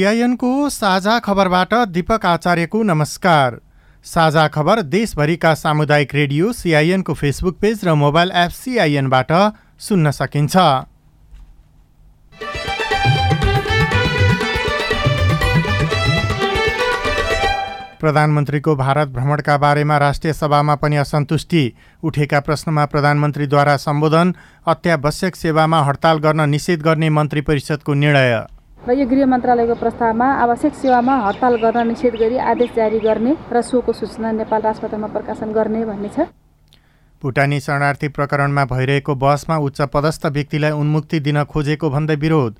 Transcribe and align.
सिआइएनको 0.00 0.68
साझा 0.70 1.18
खबरबाट 1.18 1.74
दीपक 1.86 2.24
आचार्यको 2.26 2.82
नमस्कार। 2.82 3.56
साझा 4.04 4.46
खबर 4.48 4.80
देशभरिका 4.84 5.52
सामुदायिक 5.54 6.14
रेडियो 6.14 6.52
सिआइएनको 6.52 7.14
फेसबुक 7.14 7.58
पेज 7.60 7.80
र 7.84 7.94
मोबाइल 7.94 8.30
एप 8.34 8.50
सिआइएनबाट 8.50 9.32
सुन्न 9.78 10.10
सकिन्छ। 10.10 10.56
प्रधानमन्त्रीको 18.00 18.76
भारत 18.76 19.08
भ्रमणका 19.08 19.56
बारेमा 19.58 19.98
राष्ट्रिय 19.98 20.32
सभामा 20.32 20.74
पनि 20.76 20.96
असन्तुष्टि। 20.96 21.62
उठेका 22.02 22.40
प्रश्नमा 22.40 22.86
प्रधानमन्त्रीद्वारा 22.86 23.76
सम्बोधन 23.76 24.32
अत्यावश्यक 24.66 25.36
सेवामा 25.36 25.82
हडताल 25.82 26.18
गर्न 26.18 26.48
निषेध 26.50 26.82
गर्ने 26.82 27.10
मन्त्री 27.10 27.40
परिषदको 27.42 27.94
निर्णय। 27.96 28.40
र 28.80 28.92
यो 28.96 29.04
गृह 29.06 29.26
मन्त्रालयको 29.28 29.74
प्रस्तावमा 29.76 30.26
आवश्यक 30.42 30.74
सेवामा 30.74 31.14
हडताल 31.20 31.56
गर्न 31.62 31.86
निषेध 31.86 32.14
गरी 32.16 32.36
आदेश 32.42 32.70
जारी 32.76 32.98
गर्ने 32.98 33.32
र 33.52 33.60
सोको 33.60 33.92
सूचना 33.92 34.30
नेपाल 34.32 34.60
राजपत्रमा 34.62 35.06
प्रकाशन 35.06 35.52
गर्ने 35.52 35.84
भन्ने 35.84 36.08
छ। 36.08 36.24
भुटानी 37.22 37.58
शरणार्थी 37.60 38.08
प्रकरणमा 38.08 38.64
भइरहेको 38.64 39.14
बहसमा 39.16 39.56
उच्च 39.60 39.80
पदस्थ 39.92 40.26
व्यक्तिलाई 40.28 40.72
उन्मुक्ति 40.72 41.20
दिन 41.20 41.42
खोजेको 41.44 41.90
भन्दै 41.90 42.16
विरोध। 42.16 42.54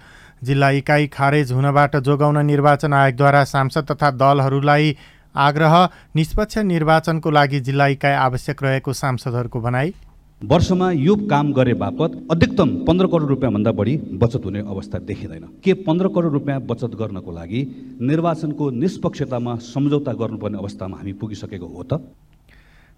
जिल्ला 0.44 0.70
इकाइ 0.76 1.06
खारेज 1.08 1.52
हुनबाट 1.52 1.96
जोगाउन 2.04 2.44
निर्वाचन 2.46 2.92
आयोगद्वारा 2.92 3.42
सांसद 3.46 3.90
तथा 3.90 4.10
दलहरूलाई 4.20 4.96
आग्रह 5.34 5.74
निष्पक्ष 6.16 6.58
निर्वाचनको 6.68 7.30
लागि 7.30 7.60
जिल्ला 7.62 7.86
इकाइ 7.96 8.14
आवश्यक 8.20 8.62
रहेको 8.62 8.92
सांसदहरूको 8.92 9.60
भनाई। 9.60 9.94
वर्षमा 10.42 10.90
यो 10.90 11.14
काम 11.30 11.52
गरे 11.52 11.72
बापत 11.74 12.12
अधिकतम 12.30 12.68
पन्ध्र 12.84 13.06
करोड 13.06 13.28
रुपियाँभन्दा 13.28 13.72
बढी 13.72 13.96
बचत 14.16 14.44
हुने 14.44 14.60
अवस्था 14.60 14.98
देखिँदैन। 15.00 15.42
के 15.64 15.72
पन्ध्र 15.84 16.08
करोड 16.08 16.32
रुपियाँ 16.32 16.60
बचत 16.60 16.94
गर्नको 16.96 17.32
लागि 17.32 17.60
निर्वाचनको 18.00 18.70
निष्पक्षतामा 18.72 19.54
सम्झौता 19.56 20.12
गर्नुपर्ने 20.12 20.58
अवस्थामा 20.58 20.96
हामी 20.96 21.12
पुगिसकेको 21.12 21.66
हो 21.66 21.82
त? 21.82 22.00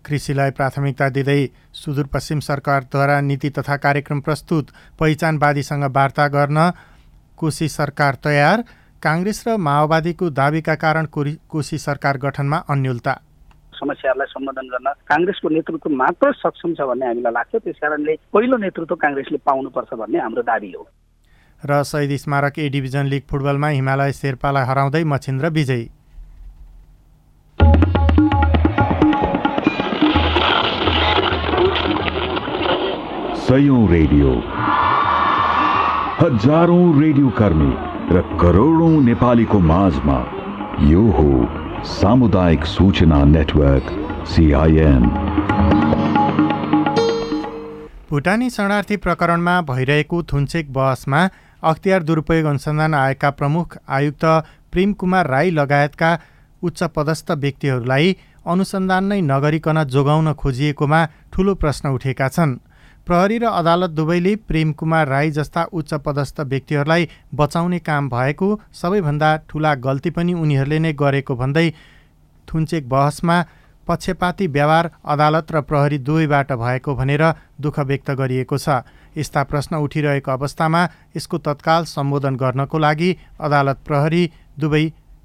कृषिलाई 0.05 0.51
प्राथमिकता 0.51 1.09
दिँदै 1.09 1.49
सुदूरपश्चिम 1.75 2.41
सरकारद्वारा 2.41 3.21
नीति 3.21 3.51
तथा 3.51 3.77
कार्यक्रम 3.77 4.21
प्रस्तुत 4.21 4.71
पहिचानवादीसँग 5.01 5.85
वार्ता 5.97 6.29
गर्न 6.29 6.71
कोशी 7.37 7.69
सरकार 7.69 8.19
तयार। 8.25 8.65
काङ्ग्रेस 9.03 9.45
र 9.49 9.57
माओवादीको 9.59 10.31
दावीका 10.31 10.75
कारण 10.79 11.07
कोशी 11.51 11.79
सरकार 11.79 12.19
गठनमा 12.19 12.57
अन्यलता। 12.71 13.21
समस्याहरूलाई 13.75 14.29
सम्बोधन 14.33 14.67
गर्न 14.73 14.89
काङ्ग्रेसको 15.09 15.49
नेतृत्व 15.49 15.91
मात्र 16.03 16.33
सक्षम 16.41 16.75
छ 16.75 16.81
भन्ने 16.91 17.07
हामीलाई 17.07 17.33
लाग्छ। 17.33 17.53
त्यस 17.57 17.79
कारणले 17.83 18.15
पहिलो 18.33 18.57
नेतृत्व 18.57 18.95
काङ्ग्रेसले 19.05 19.39
पाउनुपर्छ 19.47 19.91
भन्ने 19.95 20.19
हाम्रो 20.19 20.43
दावी 20.43 20.71
हो। 20.73 20.83
र 21.63 21.83
शहीद 21.83 22.13
स्मारक 22.19 22.59
ए 22.59 22.69
डिभिजन 22.69 23.07
लिग 23.07 23.23
फुटबलमा 23.31 23.69
हिमालय 23.69 24.13
शेर्पालाई 24.13 24.65
हराउँदै 24.67 25.05
मछिन्द्र 25.05 25.49
विजयी। 25.59 25.85
सयौं 33.47 33.83
रेडियो। 33.91 34.31
हजारौं 36.21 36.85
रेडियो 37.01 37.29
कर्मी 37.39 37.73
र 38.15 38.21
करोडौं 38.41 38.95
नेपालीको 39.05 39.59
माझमा 39.59 40.19
यो 40.91 41.03
हो 41.17 41.31
सामुदायिक 41.85 42.65
सूचना 42.65 43.17
नेटवर्क 43.25 43.87
सिआइएन 44.29 45.07
भुटानी 48.11 48.51
शरणार्थी 48.51 48.97
प्रकरणमा 48.97 49.55
भइरहेको 49.71 50.23
थुन्चेक 50.33 50.73
बहसमा 50.73 51.23
अख्तियार 51.63 52.03
दुरुपयोग 52.03 52.47
अनुसन्धान 52.47 52.95
आएका 52.95 53.31
प्रमुख 53.31 53.77
आयुक्त 53.99 54.25
प्रेम 54.73 54.93
कुमार 54.93 55.27
राई 55.27 55.51
लगायतका 55.51 56.11
उच्च 56.63 56.83
पदस्थ 56.97 57.31
व्यक्तिहरूलाई 57.45 58.17
अनुसन्धान 58.47 59.05
नै 59.05 59.21
नगरिकन 59.33 59.83
जोगाउन 59.95 60.33
खोजिएकोमा 60.35 61.01
ठूलो 61.33 61.55
प्रश्न 61.55 61.89
उठेका 61.99 62.29
छन्। 62.29 62.59
प्रहरी 63.07 63.39
र 63.39 63.45
अदालत 63.53 63.91
दुवैले 63.91 64.35
प्रेम 64.49 64.73
कुमार 64.73 65.09
राई 65.09 65.31
जस्ता 65.33 65.63
उच्च 65.73 65.95
पदस्थ 66.05 66.41
व्यक्तिहरूलाई 66.43 67.09
बचाउने 67.35 67.79
काम 67.81 68.09
भएको 68.09 68.49
सबैभन्दा 68.73 69.31
ठूला 69.49 69.75
गल्ती 69.87 70.11
पनि 70.11 70.33
उनीहरूले 70.35 70.79
नै 70.79 70.93
गरेको 70.95 71.37
भन्दै 71.37 71.67
थुन्चेक 72.49 72.89
बहसमा 72.89 73.37
पक्षपाती 73.89 74.47
व्यवहार 74.49 74.91
अदालत 75.05 75.53
र 75.53 75.61
प्रहरी 75.63 75.99
दुवैबाट 76.01 76.53
भएको 76.55 76.95
भनेर 76.95 77.25
दुःख 77.61 77.79
व्यक्त 77.91 78.11
गरिएको 78.21 78.59
छ। 78.59 78.87
यस्ता 79.19 79.43
प्रश्न 79.45 79.77
उठिरहेको 79.85 80.31
अवस्थामा 80.31 80.83
यसको 81.17 81.39
तत्काल 81.41 81.85
सम्बोधन 81.87 82.37
गर्नको 82.37 82.79
लागि 82.79 83.11
अदालत 83.41 83.79
प्रहरी 83.87 84.23
दुवै 84.61 84.85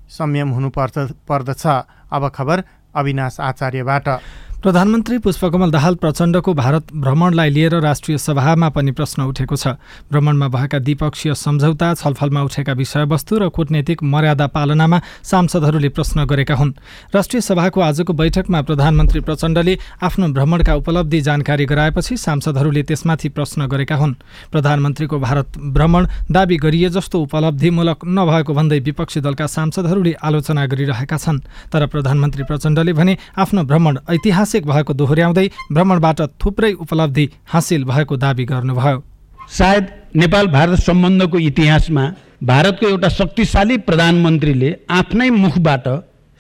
संयम 0.10 0.50
हुनु 0.50 0.70
पर्दछ। 0.74 1.66
अब 2.10 2.24
खबर 2.36 2.64
अविनाश 2.96 3.40
आचार्यबाट। 3.40 4.08
प्रधानमन्त्री 4.58 5.18
पुष्पकमल 5.22 5.72
दाहाल 5.72 5.96
प्रचण्डको 5.96 6.54
भारत 6.54 6.86
भ्रमणलाई 6.94 7.50
लिएर 7.50 7.74
राष्ट्रिय 7.80 8.18
सभामा 8.18 8.70
पनि 8.74 8.92
प्रश्न 8.92 9.22
उठेको 9.22 9.56
छ। 9.56 9.68
भ्रमणमा 10.10 10.48
भएका 10.50 10.80
द्विपक्षीय 10.80 11.34
सम्झौता 11.38 11.94
छलफलमा 11.94 12.42
उठेका 12.42 12.74
विषयवस्तु 12.74 13.38
र 13.38 13.50
कूटनीतिक 13.54 14.02
मर्यादा 14.04 14.48
पालनामा 14.50 15.00
सांसदहरूले 15.24 15.90
प्रश्न 15.90 16.26
गरेका 16.26 16.56
हुन्। 16.56 16.74
राष्ट्रिय 17.14 17.42
सभाको 17.42 17.82
आजको 17.82 18.14
बैठकमा 18.14 18.62
प्रधानमन्त्री 18.62 19.20
प्रचण्डले 19.22 19.78
आफ्नो 20.02 20.28
भ्रमणका 20.34 20.74
उपलब्धि 20.74 21.22
जानकारी 21.22 21.66
गराएपछि 21.70 22.18
सांसदहरूले 22.18 22.84
त्यसमाथि 22.84 23.30
प्रश्न 23.30 23.68
गरेका 23.70 23.96
हुन्। 23.96 24.18
प्रधानमन्त्रीको 24.52 25.20
भारत 25.20 25.58
भ्रमण 25.70 26.08
दावी 26.34 26.58
गरिए 26.58 26.90
जस्तो 26.90 27.22
उपलब्धिमूलक 27.22 28.10
नभएको 28.10 28.54
भन्दै 28.58 28.80
विपक्षी 28.90 29.22
दलका 29.22 29.48
सांसदहरूले 29.48 30.14
आलोचना 30.18 30.66
गरिरहेका 30.66 31.18
छन्। 31.18 31.46
तर 31.70 31.86
प्रधानमन्त्री 31.86 32.44
प्रचण्डले 32.50 32.94
भने 32.98 33.18
आफ्नो 33.38 33.64
भ्रमण 33.64 33.98
ऐतिहासिक 34.10 34.46
ऐतिहासिक 34.48 34.66
भएको 34.66 34.94
दोहोऱ्याउँदै 34.94 35.48
भ्रमणबाट 35.72 36.20
थुप्रै 36.40 36.72
उपलब्धि 36.80 37.26
हासिल 37.46 37.84
भएको 37.84 38.16
दावी 38.16 38.46
गर्नुभयो। 38.46 39.04
सायद 39.50 39.86
नेपाल 40.16 40.48
भारत 40.48 40.80
सम्बन्धको 40.80 41.38
इतिहासमा 41.40 42.04
भारतको 42.44 42.88
एउटा 42.88 43.10
शक्तिशाली 43.10 43.78
प्रधानमन्त्रीले 43.84 44.70
आफ्नै 44.90 45.30
मुखबाट 45.30 45.88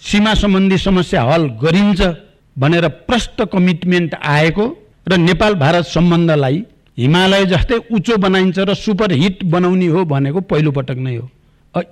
सीमा 0.01 0.33
सम्बन्धी 0.33 0.77
समस्या 0.77 1.21
हल 1.23 1.43
गरिन्छ 1.63 2.01
भनेर 2.55 2.87
प्रष्ट 3.07 3.41
कमिटमेन्ट 3.53 4.15
आएको 4.15 4.65
र 5.07 5.17
नेपाल 5.19 5.53
भारत 5.55 5.85
सम्बन्धलाई 5.87 6.63
हिमालय 6.97 7.45
जस्तै 7.45 7.77
उच्चो 7.91 8.17
बनाइन्छ 8.17 8.59
र 8.59 8.73
सुपर 8.75 9.11
हिट 9.13 9.43
बनाउने 9.45 9.87
हो 9.87 10.05
भनेको 10.05 10.41
पहिलो 10.51 10.71
पटक 10.71 10.97
नै 10.97 11.15
हो। 11.15 11.29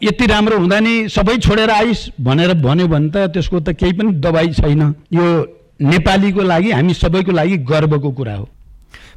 यति 0.03 0.25
राम्रो 0.25 0.57
हुँदा 0.57 0.79
नि 0.79 0.93
सबै 1.09 1.37
छोडेर 1.37 1.69
आइस 1.69 1.99
भनेर 2.21 2.53
भन्यो 2.57 2.87
भने 2.87 3.09
त 3.09 3.29
त्यसको 3.33 3.59
त 3.59 3.69
केही 3.77 3.93
पनि 3.93 4.11
दबाई 4.17 4.49
छैन। 4.53 4.81
यो 5.13 5.25
नेपालीको 5.79 6.41
लागि 6.41 6.71
हामी 6.71 6.93
सबैको 6.93 7.31
लागि 7.31 7.57
गर्वको 7.67 8.11
कुरा 8.11 8.35
हो। 8.35 8.49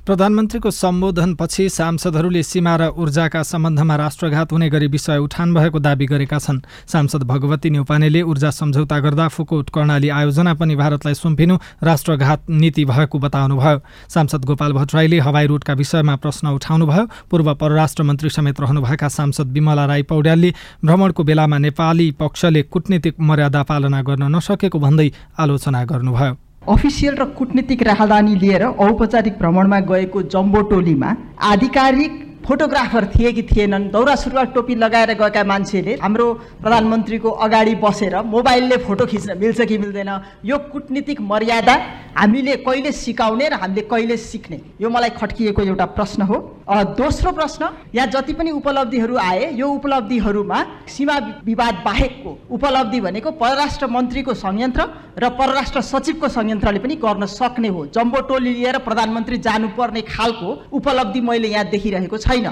प्रधानमन्त्रीको 0.06 0.70
सम्बोधनपछि 0.70 1.68
सांसदहरूले 1.68 2.42
सीमा 2.42 2.74
र 2.76 2.82
ऊर्जाका 2.96 3.42
सम्बन्धमा 3.42 3.96
राष्ट्रघात 3.96 4.52
हुने 4.52 4.68
गरी 4.70 4.86
विषय 4.86 5.18
उठान 5.18 5.54
भएको 5.54 5.78
दावी 5.78 6.06
गरेका 6.06 6.38
छन्। 6.38 6.60
सांसद 6.88 7.22
भगवती 7.22 7.70
न्यौपानेले 7.70 8.22
ऊर्जा 8.22 8.50
सम्झौता 8.50 8.98
गर्दा 8.98 9.28
फुकोट 9.28 9.70
कर्णाली 9.70 10.08
आयोजना 10.08 10.54
पनि 10.54 10.76
भारतलाई 10.76 11.14
सुम्पिनु 11.14 11.56
राष्ट्रघात 11.84 12.50
नीति 12.50 12.84
भएको 12.84 13.18
बताउनुभयो। 13.18 13.78
सांसद 14.08 14.44
गोपाल 14.44 14.72
भट्टराईले 14.72 15.18
हवाई 15.20 15.46
रुटका 15.46 15.72
विषयमा 15.74 16.16
प्रश्न 16.16 16.48
उठाउनुभयो। 16.56 17.06
पूर्व 17.30 17.54
परराष्ट्र 17.54 18.02
मन्त्री 18.02 18.30
समेत 18.30 18.60
रहनुभएका 18.60 19.08
सांसद 19.08 19.52
विमला 19.52 19.86
राई 19.86 20.02
पौड्यालले 20.08 20.54
भ्रमणको 20.84 21.22
बेलामा 21.22 21.58
नेपाली 21.58 22.10
पक्षले 22.18 22.62
कूटनीतिक 22.64 23.20
मर्यादा 23.20 23.62
पालना 23.62 24.02
गर्न 24.02 24.34
नसकेको 24.36 24.78
भन्दै 24.78 25.10
आलोचना 25.38 25.84
गर्नुभयो। 25.84 26.47
अफिसियल 26.62 27.14
र 27.16 27.24
कुटनीतिक 27.38 27.82
राहदानी 27.82 28.34
लिएर 28.36 28.62
औपचारिक 28.86 29.38
भ्रमणमा 29.38 29.78
गएको 29.90 30.22
जम्बो 30.32 30.62
टोलीमा 30.70 31.14
आधिकारिक 31.46 32.24
फोटोग्राफर 32.44 33.06
थिए 33.08 33.32
कि 33.32 33.42
थिएनन्। 33.44 33.88
दौरा 33.90 34.14
सुरुवाल 34.16 34.46
टोपी 34.54 34.74
लगाएर 34.74 35.12
गएका 35.14 35.44
मान्छेले 35.44 35.94
हाम्रो 36.02 36.26
प्रधानमन्त्रीको 36.62 37.30
अगाडि 37.30 37.74
बसेर 37.76 38.16
मोबाइलले 38.24 38.76
फोटो 38.78 39.06
खिच्न 39.06 39.38
मिल्छ 39.38 39.60
कि 39.60 39.78
मिल्दैन? 39.78 40.10
यो 40.44 40.58
कुटनीतिक 40.72 41.20
मर्यादा 41.20 41.74
हामीले 42.16 42.56
कहिले 42.58 42.92
सिकाउने 42.92 43.48
र 43.48 43.54
हामीले 43.54 43.82
कहिले 43.84 44.16
सिक्ने? 44.16 44.60
यो 44.80 44.88
मलाई 44.88 45.10
खट्किएको 45.10 45.62
एउटा 45.62 45.84
प्रश्न 45.92 46.22
हो। 46.22 46.36
दोस्रो 46.96 47.32
प्रश्न 47.32 47.68
यहाँ 47.94 48.06
जति 48.08 48.32
पनि 48.32 48.50
उपलब्धिहरू 48.50 49.16
आए 49.18 49.52
यो 49.54 49.68
उपलब्धिहरूमा 49.68 50.58
सीमा 50.88 51.16
विवाद 51.44 51.74
बाहेकको 51.84 52.36
उपलब्धि 52.50 53.00
भनेको 53.00 53.30
परराष्ट्र 53.36 53.86
मन्त्रीको 53.88 54.34
संयन्त्र 54.36 54.82
र 55.18 55.28
परराष्ट्र 55.36 55.80
सचिवको 55.82 56.28
संयन्त्रले 56.28 56.78
पनि 56.78 56.94
गर्न 56.96 57.26
सक्ने 57.28 57.68
हो। 57.68 57.86
जम्बो 57.94 58.20
टोली 58.28 58.54
लिएर 58.54 58.78
प्रधानमन्त्री 58.78 59.38
जानुपर्ने 59.38 60.02
खालको 60.04 60.48
उपलब्धि 60.72 61.20
मैले 61.20 61.48
यहाँ 61.48 61.64
देखिरहेको 61.70 62.16
छैन 62.18 62.27
छैन। 62.28 62.48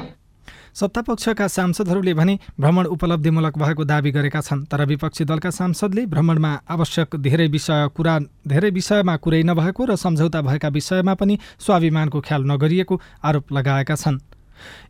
सत्तापक्षका 0.74 1.46
सांसदहरूले 1.48 2.12
भने 2.14 2.38
भ्रमण 2.60 2.86
उपलब्धिमूलक 2.86 3.58
भएको 3.58 3.84
दावी 3.84 4.10
गरेका 4.12 4.40
छन् 4.40 4.64
तर 4.68 4.84
विपक्षी 4.84 5.24
दलका 5.24 5.50
सांसदले 5.50 6.04
भ्रमणमा 6.06 6.52
आवश्यक 6.68 7.16
धेरै 7.16 7.46
विषय 7.48 7.88
कुरा 7.96 8.18
धेरै 8.46 8.70
विषयमा 8.70 9.16
कुरै 9.16 9.42
नभएको 9.42 9.84
र 9.84 9.96
सम्झौता 9.96 10.40
भएका 10.42 10.68
विषयमा 10.68 11.14
पनि 11.14 11.38
स्वाभिमानको 11.58 12.20
ख्याल 12.20 12.42
नगरिएको 12.44 13.00
आरोप 13.24 13.52
लगाएका 13.52 13.94
छन्। 13.96 14.20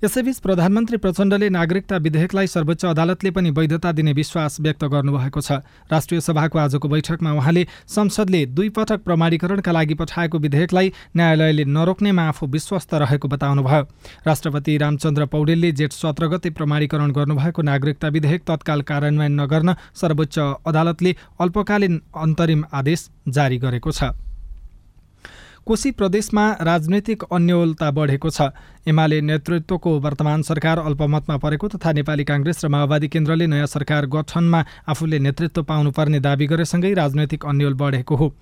यसैबीच 0.04 0.38
प्रधानमन्त्री 0.38 0.96
प्रचण्डले 0.96 1.48
नागरिकता 1.50 1.96
विधेयकलाई 1.98 2.46
सर्वोच्च 2.46 2.84
अदालतले 2.86 3.30
पनि 3.30 3.50
वैधता 3.50 3.92
दिने 3.92 4.12
विश्वास 4.12 4.60
व्यक्त 4.60 4.84
गर्नुभएको 4.86 5.40
छ। 5.40 5.52
राष्ट्रिय 5.92 6.20
सभाको 6.20 6.58
आजको 6.58 6.88
बैठकमा 6.88 7.32
उहाँले 7.32 7.66
संसदले 7.88 8.44
दुई 8.46 8.68
पटक 8.68 9.04
प्रमाणीकरणका 9.04 9.72
लागि 9.72 9.94
पठाएको 9.94 10.38
विधेयकलाई 10.38 10.92
न्यायालयले 11.16 11.64
नरोक्नेमा 11.66 12.28
आफू 12.28 12.46
विश्वस्त 12.48 12.94
रहेको 12.96 13.28
बताउनुभयो। 13.28 13.82
राष्ट्रपति 14.26 14.76
रामचन्द्र 14.78 15.26
पौडेलले 15.26 15.72
जेठ 15.72 15.92
सत्र 15.92 16.26
गते 16.28 16.50
प्रमाणीकरण 16.50 17.10
गर्नुभएको 17.12 17.62
नागरिकता 17.62 18.08
विधेयक 18.08 18.42
तत्काल 18.46 18.82
कार्यान्वयन 18.82 19.40
नगर्न 19.40 19.74
सर्वोच्च 19.94 20.38
अदालतले 20.66 21.16
अल्पकालीन 21.40 22.00
अन्तरिम 22.16 22.64
आदेश 22.72 23.08
जारी 23.28 23.58
गरेको 23.58 23.90
छ। 23.90 24.12
कोशी 25.66 25.90
प्रदेशमा 25.90 26.42
राजनैतिक 26.62 27.22
अन्यलता 27.26 27.90
बढेको 27.90 28.30
छ। 28.30 28.54
एमाले 28.86 29.20
नेतृत्वको 29.20 29.98
वर्तमान 29.98 30.42
सरकार 30.46 30.78
अल्पमतमा 30.78 31.36
परेको 31.42 31.68
तथा 31.68 31.92
नेपाली 31.92 32.24
काङ्ग्रेस 32.24 32.64
र 32.64 32.68
माओवादी 32.70 33.08
केन्द्रले 33.10 33.46
नयाँ 33.50 33.66
सरकार 33.66 34.06
गठनमा 34.06 34.64
आफूले 34.86 35.18
नेतृत्व 35.26 35.62
पाउनुपर्ने 35.66 36.20
दावी 36.22 36.46
गरेसँगै 36.46 36.94
राजनैतिक 36.94 37.44
अन्यल 37.44 37.74
बढेको 37.82 38.14
हो। 38.14 38.32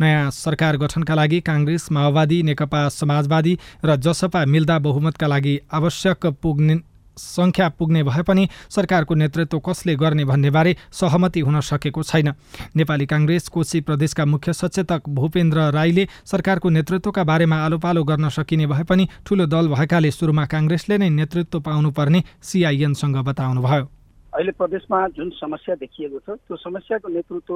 नयाँ 0.00 0.30
सरकार 0.36 0.76
गठनका 0.76 1.14
लागि 1.14 1.40
काङ्ग्रेस 1.40 1.88
माओवादी 1.90 2.42
नेकपा 2.44 2.88
समाजवादी 2.92 3.58
र 3.84 3.96
जसपा 4.04 4.44
मिल्दा 4.44 4.78
बहुमतका 4.84 5.26
लागि 5.26 5.60
आवश्यक 5.72 6.26
पुग्ने 6.42 6.76
सङ्ख्या 7.18 7.68
पुग्ने 7.68 8.02
भए 8.02 8.22
पनि 8.22 8.48
सरकारको 8.70 9.14
नेतृत्व 9.14 9.58
कसले 9.58 9.96
गर्ने 9.96 10.24
भन्नेबारे 10.24 10.76
सहमति 10.92 11.40
हुन 11.40 11.60
सकेको 11.60 12.02
छैन। 12.02 12.32
नेपाली 12.76 13.06
काङ्ग्रेस 13.06 13.48
कोशी 13.48 13.80
प्रदेशका 13.80 14.24
मुख्य 14.24 14.52
सचेतक 14.52 15.08
भूपेन्द्र 15.08 15.70
राईले 15.70 16.08
सरकारको 16.26 16.68
नेतृत्वका 16.68 17.24
बारेमा 17.24 17.56
आलोपालो 17.64 18.04
गर्न 18.04 18.28
सकिने 18.28 18.66
भए 18.66 18.84
पनि 18.84 19.08
ठूलो 19.26 19.46
दल 19.46 19.68
भएकाले 19.68 20.10
सुरुमा 20.10 20.44
काङ्ग्रेसले 20.46 20.98
नै 20.98 21.10
नेतृत्व 21.10 21.60
पाउनुपर्ने 21.60 22.24
सिआइएनसँग 22.42 23.16
बताउनुभयो। 23.24 23.93
अहिले 24.34 24.52
प्रदेशमा 24.58 24.98
जुन 25.14 25.30
समस्या 25.30 25.74
देखिएको 25.78 26.18
छ 26.18 26.34
त्यो 26.42 26.56
समस्याको 26.58 27.08
नेतृत्व 27.08 27.54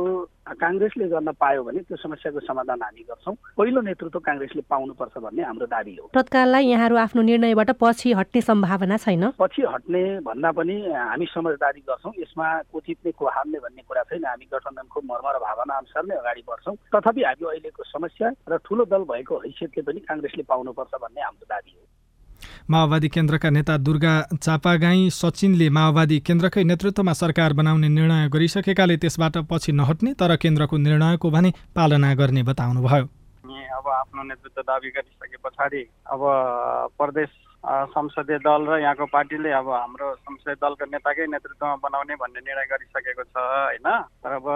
काङ्ग्रेसले 0.63 1.07
गर्न 1.11 1.31
पायो 1.35 1.63
भने 1.67 1.81
त्यो 1.91 1.97
समस्याको 1.99 2.41
समाधान 2.47 2.83
हामी 2.83 3.03
गर्छौँ। 3.03 3.35
पहिलो 3.59 3.81
नेतृत्व 3.83 4.19
काङ्ग्रेसले 4.23 4.63
पाउनुपर्छ 4.63 5.19
भन्ने 5.19 5.43
हाम्रो 5.43 5.67
दावी 5.75 5.95
हो। 5.99 6.11
तत्काललाई 6.15 6.65
यहाँहरू 6.71 6.97
आफ्नो 7.03 7.23
निर्णयबाट 7.23 7.71
पछि 7.83 8.13
हट्ने 8.15 8.41
सम्भावना 8.47 8.97
छैन? 9.03 9.25
पछि 9.43 9.63
हट्ने 9.75 10.03
भन्दा 10.23 10.51
पनि 10.55 10.77
हामी 10.95 11.27
समझदारी 11.35 11.81
गर्छौँ। 11.83 12.13
यसमा 12.23 12.47
को 12.71 12.81
जित्ने 12.87 13.11
को 13.11 13.27
हार्ने 13.27 13.59
भन्ने 13.59 13.83
कुरा 13.83 14.03
छैन। 14.15 14.25
हामी 14.31 14.47
गठबन्धनको 14.47 14.99
मर्म 15.03 15.27
र 15.35 15.39
भावना 15.43 15.75
अनुसार 15.83 16.03
नै 16.07 16.15
अगाडि 16.23 16.43
बढ्छौँ। 16.47 16.77
तथापि 16.95 17.23
हामी 17.27 17.45
अहिलेको 17.59 17.83
समस्या 17.91 18.29
र 18.47 18.57
ठुलो 18.63 18.85
दल 18.87 19.03
भएको 19.11 19.35
हैसियतले 19.43 19.83
पनि 19.83 20.01
काङ्ग्रेसले 20.07 20.43
पाउनुपर्छ 20.47 20.95
भन्ने 20.95 21.21
हाम्रो 21.27 21.47
दावी 21.51 21.73
हो। 21.75 21.83
माओवादी 22.70 23.09
केन्द्रका 23.09 23.50
नेता 23.50 23.76
दुर्गा 23.76 24.15
चापागाई 24.43 25.09
सचिनले 25.11 25.69
माओवादी 25.70 26.19
केन्द्रकै 26.20 26.62
नेतृत्वमा 26.65 27.12
सरकार 27.12 27.53
बनाउने 27.53 27.88
निर्णय 27.88 28.29
गरिसकेकाले 28.29 28.97
त्यसबाट 28.97 29.37
पछि 29.50 29.73
नहट्ने 29.73 30.12
तर 30.15 30.37
केन्द्रको 30.37 30.76
निर्णयको 30.76 31.31
भने 31.31 31.50
पालना 31.75 32.15
गर्ने 32.15 32.43
बताउनुभयो। 32.43 33.05
अब 33.79 33.88
आफ्नो 33.88 34.23
नेतृत्व 34.23 34.61
दावी 34.62 34.91
गरिसके 34.91 35.37
पछाडि 35.44 35.82
अब 36.12 36.20
प्रदेश 36.99 37.29
संसदीय 37.64 38.38
दल 38.38 38.66
र 38.70 38.78
यहाँको 38.81 39.06
पार्टीले 39.12 39.50
अब 39.50 39.69
हाम्रो 39.69 40.14
संसदीय 40.14 40.55
दलको 40.62 40.84
नेताकै 40.94 41.26
नेतृत्वमा 41.26 41.75
बनाउने 41.82 42.14
भन्ने 42.14 42.40
निर्णय 42.40 42.66
गरिसकेको 42.70 43.22
छ 43.25 43.37
होइन? 43.37 43.88
तर 44.22 44.32
अब 44.32 44.46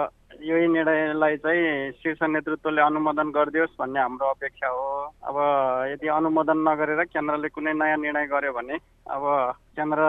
यही 0.41 0.67
निर्णयलाई 0.67 1.37
चाहिँ 1.43 1.91
शीर्ष 1.99 2.23
नेतृत्वले 2.23 2.81
अनुमोदन 2.81 3.29
गरिदियोस् 3.35 3.75
भन्ने 3.79 3.99
हाम्रो 3.99 4.27
अपेक्षा 4.29 4.67
हो। 4.67 4.87
अब 5.29 5.35
यदि 5.91 6.07
अनुमोदन 6.07 6.57
नगरेर 6.63 7.03
केन्द्रले 7.11 7.49
कुनै 7.51 7.73
नयाँ 7.75 7.97
निर्णय 7.99 8.25
गर्यो 8.31 8.53
भने 8.55 8.75
अब 9.11 9.23
केन्द्र 9.75 10.01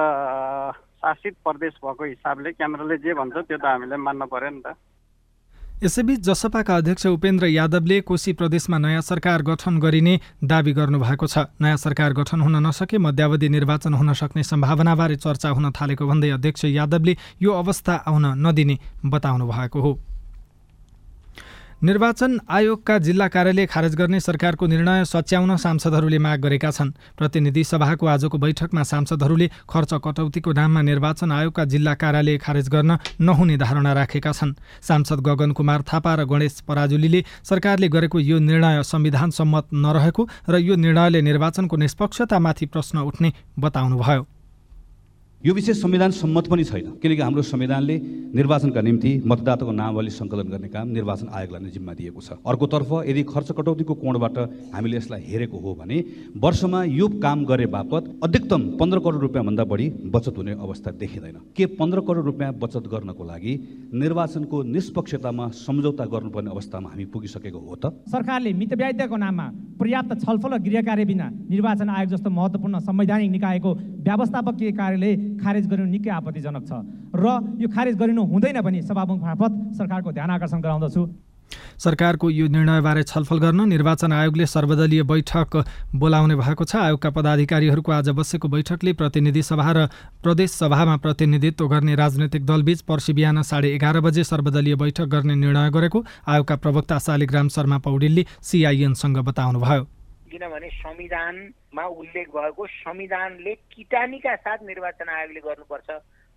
शासित 1.02 1.35
प्रदेश 1.44 1.75
भएको 1.82 2.05
हिसाबले 2.05 2.50
केन्द्रले 2.52 2.96
जे 3.02 3.14
भन्छ 3.14 3.37
त्यो 3.37 3.58
त 3.58 3.64
हामीले 3.67 3.96
मान्नु 3.99 4.26
पर्यो 4.31 4.50
नि 4.50 4.62
त। 4.62 4.79
यसैबीच 5.82 6.21
जसपाका 6.21 6.76
अध्यक्ष 6.76 7.06
उपेन्द्र 7.06 7.47
यादवले 7.47 8.00
कोशी 8.00 8.32
प्रदेशमा 8.32 8.79
नयाँ 8.79 9.00
सरकार 9.03 9.43
गठन 9.43 9.79
गरिने 9.79 10.15
दावी 10.44 10.73
गर्नुभएको 10.73 11.26
छ। 11.26 11.50
नयाँ 11.61 11.76
सरकार 11.76 12.12
गठन 12.15 12.41
हुन 12.41 12.56
नसके 12.67 12.99
मध्यावधि 12.99 13.49
निर्वाचन 13.49 13.94
हुन 13.94 14.12
सक्ने 14.15 14.43
सम्भावनाबारे 14.44 15.17
चर्चा 15.17 15.49
हुन 15.50 15.71
थालेको 15.75 16.06
भन्दै 16.06 16.31
अध्यक्ष 16.31 16.65
यादवले 16.65 17.17
यो 17.43 17.50
अवस्था 17.53 17.94
आउन 18.06 18.26
नदिने 18.38 18.79
बताउनु 19.05 19.47
भएको 19.50 19.81
हो। 19.81 19.99
निर्वाचन 21.82 22.37
आयोगका 22.49 22.97
जिल्ला 22.99 23.26
कार्यालय 23.29 23.67
खारेज 23.67 23.94
गर्ने 23.97 24.19
सरकारको 24.21 24.67
निर्णय 24.67 25.05
सच्याउन 25.05 25.56
सांसदहरूले 25.56 26.19
माग 26.19 26.41
गरेका 26.41 26.71
छन्। 26.71 26.91
प्रतिनिधि 27.19 27.65
सभाको 27.65 28.06
आजको 28.06 28.38
बैठकमा 28.38 28.82
सांसदहरूले 28.82 29.49
खर्च 29.69 29.94
कटौतीको 30.05 30.53
नाममा 30.53 30.82
निर्वाचन 30.82 31.32
आयोगका 31.32 31.65
जिल्ला 31.65 31.94
कार्यालय 31.94 32.37
खारेज 32.38 32.69
गर्न 32.69 32.97
नहुने 33.21 33.56
धारणा 33.56 33.93
राखेका 33.93 34.32
छन्। 34.32 34.55
सांसद 34.82 35.21
गगन 35.21 35.53
कुमार 35.53 35.82
थापा 35.82 36.15
र 36.15 36.25
गणेश 36.25 36.61
पराजुलीले 36.69 37.25
सरकारले 37.43 37.88
गरेको 37.88 38.19
यो 38.20 38.38
निर्णय 38.38 38.82
संविधान 38.82 39.31
सम्मत 39.31 39.75
नरहेको 39.75 40.29
र 40.49 40.59
यो 40.59 40.77
निर्णयले 40.77 41.23
निर्वाचनको 41.23 41.77
निष्पक्षतामाथि 41.77 42.67
प्रश्न 42.67 42.99
उठ्ने 43.00 43.32
बताउनुभयो। 43.59 44.27
यो 45.44 45.52
विषय 45.55 45.75
संविधान 45.75 46.11
सम्मत 46.11 46.46
पनि 46.49 46.64
छैन। 46.64 46.87
किनकि 47.05 47.20
हाम्रो 47.20 47.43
संविधानले 47.44 47.96
निर्वाचनका 48.32 48.81
निम्ति 48.81 49.11
मतदाताको 49.29 49.73
नामावली 49.73 50.11
सङ्कलन 50.11 50.49
गर्ने 50.49 50.69
काम 50.73 50.88
निर्वाचन 50.88 51.29
आयोगलाई 51.29 51.61
नै 51.61 51.70
जिम्मा 51.70 51.93
दिएको 51.93 52.20
छ। 52.25 52.41
अर्कोतर्फ 52.49 52.91
यदि 53.05 53.23
खर्च 53.29 53.52
कटौतीको 53.52 53.94
कोणबाट 53.94 54.38
हामीले 54.73 54.96
यसलाई 54.96 55.20
हेरेको 55.20 55.58
हो 55.61 55.75
भने 55.76 55.96
वर्षमा 56.41 56.81
यो 56.88 57.08
काम 57.20 57.44
गरे 57.44 57.67
बापत 57.69 58.25
अधिकतम 58.25 58.62
पन्ध्र 58.81 58.99
करोड 59.05 59.20
रुपियाँभन्दा 59.20 59.64
बढी 59.69 59.87
बचत 60.08 60.32
हुने 60.32 60.52
अवस्था 60.56 60.91
देखिँदैन। 60.96 61.37
के 61.52 61.67
पन्ध्र 61.76 62.00
करोड 62.08 62.25
रुपियाँ 62.25 62.52
बचत 62.64 62.88
गर्नको 62.88 63.25
लागि 63.29 63.52
निर्वाचनको 63.93 64.62
निष्पक्षतामा 64.64 65.49
सम्झौता 65.61 66.05
गर्नुपर्ने 66.08 66.50
अवस्थामा 66.56 66.88
हामी 66.88 67.05
पुगिसकेको 67.12 67.58
हो 67.61 67.76
त? 67.76 67.93
सरकारले 68.08 68.52
मितव्यायताको 68.56 69.17
नाममा 69.20 69.46
पर्याप्त 69.77 70.24
छलफल 70.24 70.56
र 70.56 70.58
गृहकार्य 70.65 71.05
बिना 71.05 71.29
निर्वाचन 71.53 71.89
आयोग 71.91 72.10
जस्तो 72.17 72.31
महत्त्वपूर्ण 72.32 72.79
संवैधानिक 72.81 73.31
निकायको 73.36 73.70
व्यवस्थापकीय 74.08 74.72
कार्यले 74.72 75.13
खारेज 75.36 75.67
गरिनु 75.67 75.91
निकै 75.91 76.10
आपत्तिजनक 76.10 76.64
छ। 76.64 76.72
र 77.14 77.26
यो 77.58 77.69
खारेज 77.69 77.96
गरिनु 77.96 78.22
हुँदैन 78.24 78.60
भने 78.60 78.82
सभामुख 78.82 79.20
मार्फत 79.20 79.53
सरकारको 79.79 80.12
ध्यान 80.12 80.31
आकर्षण 80.31 80.60
गराउँदछु। 80.60 81.03
सरकारको 81.79 82.31
यो 82.31 82.46
निर्णयबारे 82.48 83.03
छलफल 83.05 83.38
गर्न 83.38 83.69
निर्वाचन 83.69 84.12
आयोगले 84.12 84.46
सर्वदलीय 84.46 85.03
बैठक 85.03 85.50
बोलाउने 85.94 86.34
भएको 86.34 86.64
छ। 86.64 86.76
आयोगका 86.76 87.10
पदाधिकारीहरूको 87.10 87.93
आज 87.93 88.08
बसेको 88.10 88.48
बैठकले 88.48 88.93
प्रतिनिधि 88.93 89.43
सभा 89.44 89.70
र 89.72 89.86
प्रदेश 90.24 90.50
सभामा 90.53 90.96
प्रतिनिधित्व 90.96 91.69
गर्ने 91.69 91.94
राजनैतिक 91.94 92.46
दलबीच 92.46 92.81
पर्सि 92.82 93.12
बिहान 93.12 93.43
साढे 93.44 93.69
एघार 93.70 94.00
बजे 94.00 94.24
सर्वदलीय 94.24 94.74
बैठक 94.74 95.06
गर्ने 95.06 95.34
निर्णय 95.36 95.70
गरेको 95.70 96.05
आयोगका 96.26 96.56
प्रवक्ता 96.56 96.98
शालिग्राम 96.98 97.48
शर्मा 97.48 97.79
पौडेलले 97.79 98.24
सिआइएनसँग 98.43 99.19
बताउनुभयो। 99.20 99.84
किनभने 100.32 100.69
संविधानमा 101.75 101.87
उल्लेख 102.01 102.29
भएको 102.31 102.67
संविधानले 102.67 103.55
किटानीका 103.75 104.35
साथ 104.37 104.59
निर्वाचन 104.63 105.09
आयोगले 105.09 105.41
गर्नुपर्छ 105.41 105.91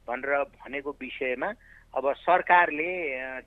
भनेर 0.10 0.44
भनेको 0.66 0.92
विषयमा 1.02 1.50
अब 1.94 2.14
सरकारले 2.18 2.90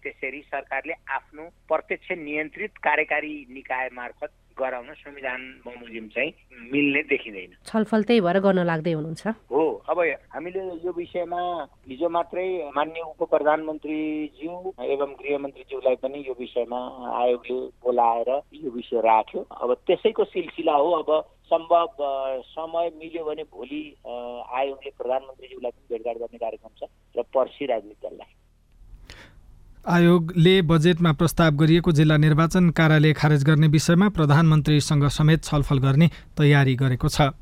त्यसरी 0.03 0.41
सरकारले 0.47 0.95
आफ्नो 1.11 1.43
प्रत्यक्ष 1.69 2.11
नियन्त्रित 2.19 2.79
कार्यकारी 2.79 3.35
निकाय 3.51 3.89
मार्फत 3.95 4.31
गराउन 4.59 4.93
संविधान 4.93 5.41
बमोजिम 5.67 6.07
चाहिँ 6.15 6.33
मिल्ने 6.73 7.03
देखिँदैन। 7.09 7.53
छलफल 7.67 8.03
त्यही 8.03 8.21
भएर 8.21 8.39
गर्न 8.45 8.65
लाग्दै 8.67 8.93
हुनुहुन्छ। 8.93 9.27
हो 9.51 9.63
अब 9.89 9.99
हामीले 10.35 10.63
यो 10.85 10.93
विषयमा 10.93 11.41
हिजो 11.89 12.09
मात्रै 12.09 12.47
मान्य 12.77 13.01
उप 13.01 13.23
प्रधानमन्त्रीज्यू 13.31 14.53
एवं 14.85 15.11
गृहमन्त्रीज्यूलाई 15.21 15.97
पनि 16.03 16.25
यो 16.29 16.35
विषयमा 16.41 16.81
आयोगले 17.23 17.59
बोलाएर 17.85 18.31
यो 18.55 18.71
विषय 18.71 19.01
राख्यो। 19.01 19.41
अब 19.41 19.75
त्यसैको 19.87 20.25
सिलसिला 20.25 20.75
हो 20.77 20.91
अब 21.01 21.11
सम्भव 21.53 21.87
समय 22.49 22.91
मिल्यो 22.99 23.25
भने 23.25 23.43
भोलि 23.55 23.83
आयोगले 24.07 24.91
प्रधानमन्त्रीज्यूलाई 24.99 25.71
पनि 25.71 25.87
भेटघाट 25.91 26.17
गर्ने 26.19 26.39
कार्यक्रम 26.39 26.73
छ 26.79 26.91
र 27.19 27.23
पर्सि 27.35 27.67
राजनीति 27.67 28.07
दललाई 28.07 28.33
आयोगले 29.89 30.55
बजेटमा 30.71 31.13
प्रस्ताव 31.21 31.51
गरिएको 31.61 31.93
जिल्ला 31.99 32.17
निर्वाचन 32.25 32.71
कार्यालय 32.79 33.13
खारेज 33.21 33.45
गर्ने 33.45 33.69
विषयमा 33.77 34.09
प्रधानमन्त्रीसँग 34.17 35.07
समेत 35.19 35.45
छलफल 35.45 35.79
गर्ने 35.87 36.09
तयारी 36.39 36.75
गरेको 36.83 37.09
छ। 37.09 37.33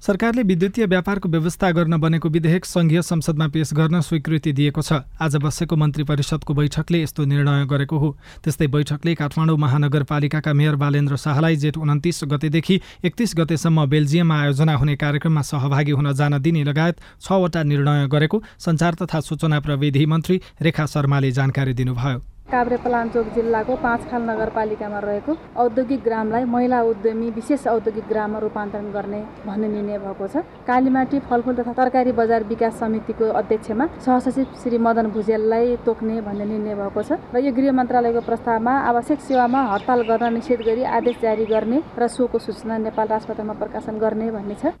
सरकारले 0.00 0.42
विद्युतीय 0.42 0.86
व्यापारको 0.86 1.28
व्यवस्था 1.28 1.70
गर्न 1.70 1.96
बनेको 2.00 2.28
विधेयक 2.28 2.64
संघीय 2.64 3.02
संसदमा 3.02 3.48
पेश 3.48 3.72
गर्न 3.74 4.00
स्वीकृति 4.00 4.52
दिएको 4.52 4.82
छ। 4.82 4.92
आज 5.20 5.36
बसेको 5.36 5.76
मन्त्री 5.76 6.04
परिषदको 6.04 6.54
बैठकले 6.54 7.02
यस्तो 7.02 7.24
निर्णय 7.24 7.66
गरेको 7.66 7.98
हो। 7.98 8.16
त्यस्तै 8.44 8.66
बैठकले 8.66 9.14
काठमाडौँ 9.14 9.56
महानगरपालिकाका 9.58 10.52
मेयर 10.52 10.76
बालेन्द्र 10.76 11.16
शाहलाई 11.16 11.56
जेठ 11.56 11.78
उन्तिस 11.78 12.20
गतेदेखि 12.24 12.80
एकतिस 13.04 13.36
गतेसम्म 13.36 13.86
बेल्जियममा 13.86 14.40
आयोजना 14.40 14.74
हुने 14.74 14.96
कार्यक्रममा 14.96 15.42
सहभागी 15.42 15.92
हुन 15.92 16.12
जान 16.12 16.40
दिने 16.42 16.64
लगायत 16.64 17.00
छवटा 17.20 17.62
निर्णय 17.62 18.06
गरेको 18.08 18.42
सञ्चार 18.58 18.94
तथा 18.94 19.20
सूचना 19.20 19.60
प्रविधि 19.60 20.06
मन्त्री 20.06 20.40
रेखा 20.62 20.86
शर्माले 20.86 21.32
जानकारी 21.32 21.74
दिनुभयो। 21.74 22.31
काभ्रेपलाञ्चोक 22.52 23.26
जिल्लाको 23.34 23.76
पाँचखाल 23.82 24.22
नगरपालिकामा 24.22 24.98
रहेको 25.00 25.36
औद्योगिक 25.56 26.02
ग्रामलाई 26.04 26.44
महिला 26.54 26.80
उद्यमी 26.84 27.30
विशेष 27.32 27.66
औद्योगिक 27.68 28.08
ग्राममा 28.08 28.38
रूपान्तरण 28.38 28.90
गर्ने 28.92 29.20
भन्ने 29.46 29.68
निर्णय 29.68 29.98
भएको 29.98 30.26
छ। 30.28 30.44
कालीमाटी 30.66 31.18
फलफुल 31.30 31.54
तथा 31.56 31.72
तरकारी 31.72 32.12
बजार 32.12 32.44
विकास 32.44 32.78
समितिको 32.80 33.32
अध्यक्षमा 33.40 33.86
सहसचिव 34.04 34.46
श्री 34.62 34.78
मदन 34.78 35.06
भुजेललाई 35.16 35.76
तोक्ने 35.86 36.20
भन्ने 36.20 36.44
निर्णय 36.44 36.74
भएको 36.74 37.02
छ 37.02 37.18
र 37.34 37.44
यो 37.46 37.52
गृह 37.52 37.72
मन्त्रालयको 37.72 38.20
प्रस्तावमा 38.28 38.78
आवश्यक 38.92 39.20
सेवामा 39.28 39.60
हडताल 39.72 40.02
गर्न 40.10 40.32
निषेध 40.34 40.60
गरी 40.68 40.84
आदेश 40.98 41.20
जारी 41.22 41.44
गर्ने 41.46 41.82
र 41.98 42.08
सोको 42.08 42.38
सूचना 42.38 42.78
नेपाल 42.86 43.08
राजपत्रमा 43.08 43.54
प्रकाशन 43.62 43.98
गर्ने 43.98 44.30
भन्ने 44.30 44.56
छ। 44.62 44.74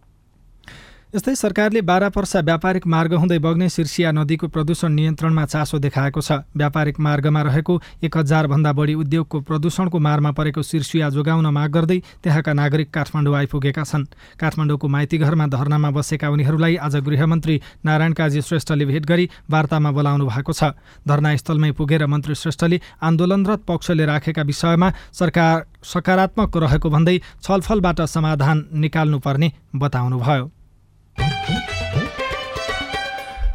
यस्तै 1.12 1.34
सरकारले 1.36 1.80
बाह्र 1.84 2.08
पर्सा 2.08 2.40
व्यापारिक 2.40 2.86
मार्ग 2.88 3.14
हुँदै 3.14 3.36
बग्ने 3.44 3.68
सिर्सिया 3.68 4.10
नदीको 4.16 4.48
प्रदूषण 4.48 4.92
नियन्त्रणमा 4.92 5.44
चासो 5.44 5.78
देखाएको 5.78 6.20
छ। 6.24 6.40
व्यापारिक 6.56 7.00
मार्गमा 7.04 7.42
रहेको 7.44 7.74
एक 8.00 8.16
हजारभन्दा 8.16 8.72
बढी 8.72 8.94
उद्योगको 8.96 9.40
प्रदूषणको 9.44 9.98
मारमा 10.00 10.30
परेको 10.32 10.62
सिर्सिया 10.64 11.10
जोगाउन 11.12 11.46
माग 11.52 11.70
गर्दै 11.70 11.98
त्यहाँका 12.24 12.52
नागरिक 12.52 12.88
काठमाडौँ 12.88 13.34
आइपुगेका 13.36 13.84
छन्। 13.84 14.06
काठमाडौँको 14.40 14.88
माइतीघरमा 14.88 15.46
धरनामा 15.52 15.90
बसेका 15.92 16.28
उनीहरूलाई 16.32 16.76
आज 16.80 16.96
गृहमन्त्री 17.04 17.60
नारायण 17.84 18.12
काजी 18.16 18.40
श्रेष्ठले 18.40 18.84
भेट 18.88 19.04
गरी 19.04 19.28
वार्तामा 19.52 19.90
बोलाउनु 19.92 20.24
भएको 20.32 20.52
छ। 20.56 20.72
धरनास्थलमै 21.04 21.70
पुगेर 21.76 22.06
मन्त्री 22.08 22.34
श्रेष्ठले 22.40 22.80
आन्दोलनरत 23.04 23.68
पक्षले 23.68 24.08
राखेका 24.08 24.48
विषयमा 24.48 24.88
सरकार 25.12 25.68
सकारात्मक 25.92 26.56
रहेको 26.56 26.88
भन्दै 26.88 27.16
छलफलबाट 27.44 28.00
समाधान 28.08 28.66
निकाल्नुपर्ने 28.80 29.52
बताउनुभयो। 29.76 30.61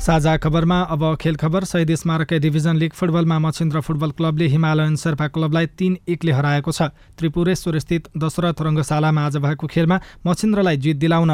साझा 0.07 0.35
खबरमा 0.37 0.79
अब 0.81 1.03
खेल 1.21 1.35
खबर। 1.35 1.63
स्मारक 1.63 2.33
डिभिजन 2.33 2.75
लिग 2.75 2.93
फुटबलमा 2.93 3.39
मछिन्द्र 3.39 3.81
फुटबल 3.81 4.11
क्लबले 4.11 4.47
हिमालयन 4.47 4.95
शेर्पा 4.95 5.27
क्लबलाई 5.27 5.65
तीन 5.77 5.97
एकले 6.07 6.31
हराएको 6.31 6.71
छ। 6.71 6.81
त्रिपुरेश्वर 7.17 7.79
स्थित 7.79 8.07
दशरथ 8.17 8.61
रङ्गशालामा 8.61 9.25
आज 9.25 9.37
भएको 9.37 9.67
खेलमा 9.67 9.99
मछिन्द्रलाई 10.25 10.77
जित 10.77 10.97
दिलाउन 10.97 11.31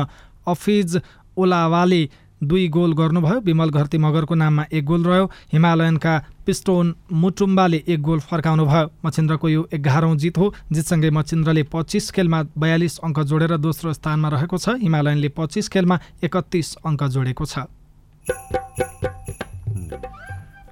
अफिज 0.47 1.01
ओलावाले 1.37 2.01
दुई 2.43 2.67
गोल 2.67 2.93
गर्नुभयो। 2.93 3.39
विमल 3.39 3.69
घरती 3.69 3.97
मगरको 3.97 4.35
नाममा 4.35 4.63
एक 4.71 4.85
गोल 4.85 5.03
रह्यो। 5.03 5.25
हिमालयनका 5.53 6.13
पिस्टोन 6.45 6.95
मुटुम्बाले 7.11 7.83
एक 7.87 8.01
गोल 8.01 8.19
फर्काउनु 8.19 8.65
भयो। 8.65 8.89
मछिन्द्रको 9.05 9.49
यो 9.49 9.67
एघारौँ 9.73 10.15
जित 10.17 10.37
हो। 10.37 10.53
जितसँगै 10.71 11.09
मछिन्द्रले 11.09 11.63
पच्चिस 11.73 12.11
खेलमा 12.11 12.43
बयालिस 12.57 12.97
अङ्क 12.99 13.19
जोडेर 13.19 13.57
दोस्रो 13.57 13.93
स्थानमा 13.93 14.29
रहेको 14.29 14.57
छ। 14.57 14.75
हिमालयनले 14.81 15.29
पच्चिस 15.29 15.69
खेलमा 15.69 15.99
एकतिस 16.23 16.75
अङ्क 16.85 17.03
जोडेको 17.03 17.45
छ। 17.45 17.67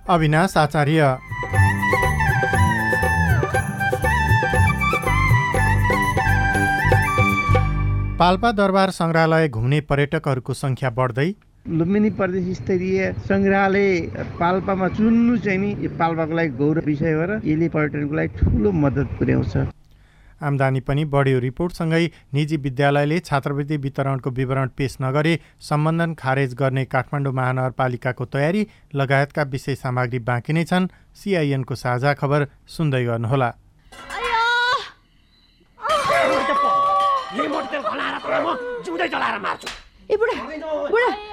अविनाश 0.09 0.57
आचार्य। 0.57 1.17
पाल्पा 8.19 8.51
दरबार 8.51 8.89
सङ्ग्रहालय 8.91 9.47
घुम्ने 9.49 9.79
पर्यटकहरूको 9.81 10.53
सङ्ख्या 10.53 10.89
बढ्दै 10.89 11.29
लुम्बिनी 11.69 12.09
प्रदेश 12.17 12.57
स्तरीय 12.57 12.99
सङ्ग्रहालय 13.29 13.89
पाल्पामा 14.39 14.87
चुन्नु 14.97 15.37
चाहिँ 15.37 15.57
नि 15.61 15.69
यो 15.85 15.89
पाल्पाको 15.93 16.33
लागि 16.33 16.49
गौरव 16.57 16.85
विषय 16.85 17.13
हो 17.13 17.25
र 17.29 17.37
यसले 17.45 17.67
पर्यटनको 17.69 18.15
लागि 18.17 18.33
ठुलो 18.33 18.71
मद्दत 18.73 19.07
पुर्याउँछ। 19.19 19.53
आम्दानी 20.41 20.79
पनि 20.81 21.05
बढ्यो। 21.05 21.39
रिपोर्टसँगै 21.39 22.05
निजी 22.33 22.57
विद्यालयले 22.65 23.19
छात्रवृत्ति 23.21 23.77
वितरणको 23.77 24.29
विवरण 24.33 24.67
पेश 24.73 24.97
नगरे 25.01 25.33
सम्बन्धन 25.61 26.13
खारेज 26.17 26.53
गर्ने 26.57 26.85
काठमाडौँ 26.89 27.33
महानगरपालिकाको 27.39 28.25
तयारी 28.25 28.67
लगायतका 28.97 29.43
विषय 29.53 29.75
सामग्री 29.77 30.19
बाँकी 30.25 30.53
नै 30.53 30.63
छन्। 30.65 30.89
सिआइएनको 31.13 31.75
साझा 31.77 32.13
खबर 32.17 32.47
सुन्दै 32.67 33.03
गर्नुहोला। 33.05 33.49
ए 40.09 40.15
बुढा 40.17 40.33
बुढा। 40.89 41.30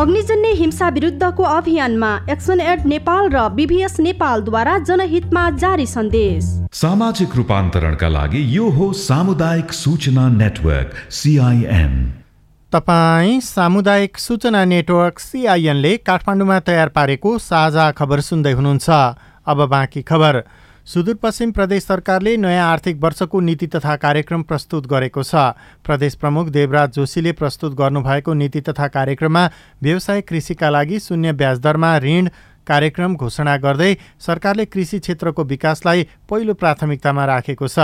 अग्निजन्य 0.00 0.48
हिंसा 0.48 0.88
विरुद्धको 0.88 1.42
अभियानमा 1.44 2.10
एक्सन 2.30 2.60
एड 2.62 2.84
नेपाल 2.86 3.28
र 3.30 3.40
बिभिएस 3.54 3.98
नेपालद्वारा 4.00 4.76
जनहितमा 4.88 5.42
जारी 5.60 5.86
सन्देश। 5.86 6.44
सामाजिक 6.72 7.36
रूपान्तरणका 7.36 8.08
लागि 8.08 8.40
यो 8.56 8.68
हो 8.70 8.92
सामुदायिक 8.96 9.72
सूचना 9.72 10.28
नेटवर्क 10.30 10.94
सिआइएन 11.12 11.92
तपाईँ 12.72 13.40
सामुदायिक 13.44 14.18
सूचना 14.18 14.64
नेटवर्क 14.72 15.18
सिआइएनले 15.20 15.96
काठमाडौँमा 16.08 16.58
तयार 16.70 16.88
पारेको 16.96 17.36
साझा 17.40 17.90
खबर 17.92 18.20
सुन्दै 18.22 18.52
हुनुहुन्छ। 18.52 18.88
अब 19.46 19.64
बाँकी 19.68 20.02
खबर। 20.02 20.42
सुदूरपश्चिम 20.86 21.50
प्रदेश 21.52 21.84
सरकारले 21.84 22.36
नयाँ 22.36 22.66
आर्थिक 22.66 22.96
वर्षको 23.02 23.40
नीति 23.40 23.66
तथा 23.66 23.94
कार्यक्रम 23.96 24.42
प्रस्तुत 24.42 24.86
गरेको 24.86 25.22
छ। 25.22 25.34
प्रदेश 25.84 26.14
प्रमुख 26.14 26.48
देवराज 26.48 26.92
जोशीले 26.92 27.32
प्रस्तुत 27.32 27.74
गर्नुभएको 27.78 28.34
नीति 28.34 28.60
तथा 28.60 28.86
कार्यक्रममा 28.88 29.44
व्यवसाय 29.82 30.20
कृषिका 30.22 30.70
लागि 30.70 30.98
शून्य 31.00 31.32
ब्याज 31.32 31.58
दरमा 31.60 31.96
ऋण 31.98 32.28
कार्यक्रम 32.66 33.14
घोषणा 33.16 33.56
गर्दै 33.56 33.96
सरकारले 34.20 34.64
कृषि 34.66 34.98
क्षेत्रको 34.98 35.44
विकासलाई 35.44 36.06
पहिलो 36.30 36.54
प्राथमिकतामा 36.54 37.24
राखेको 37.26 37.68
छ। 37.68 37.78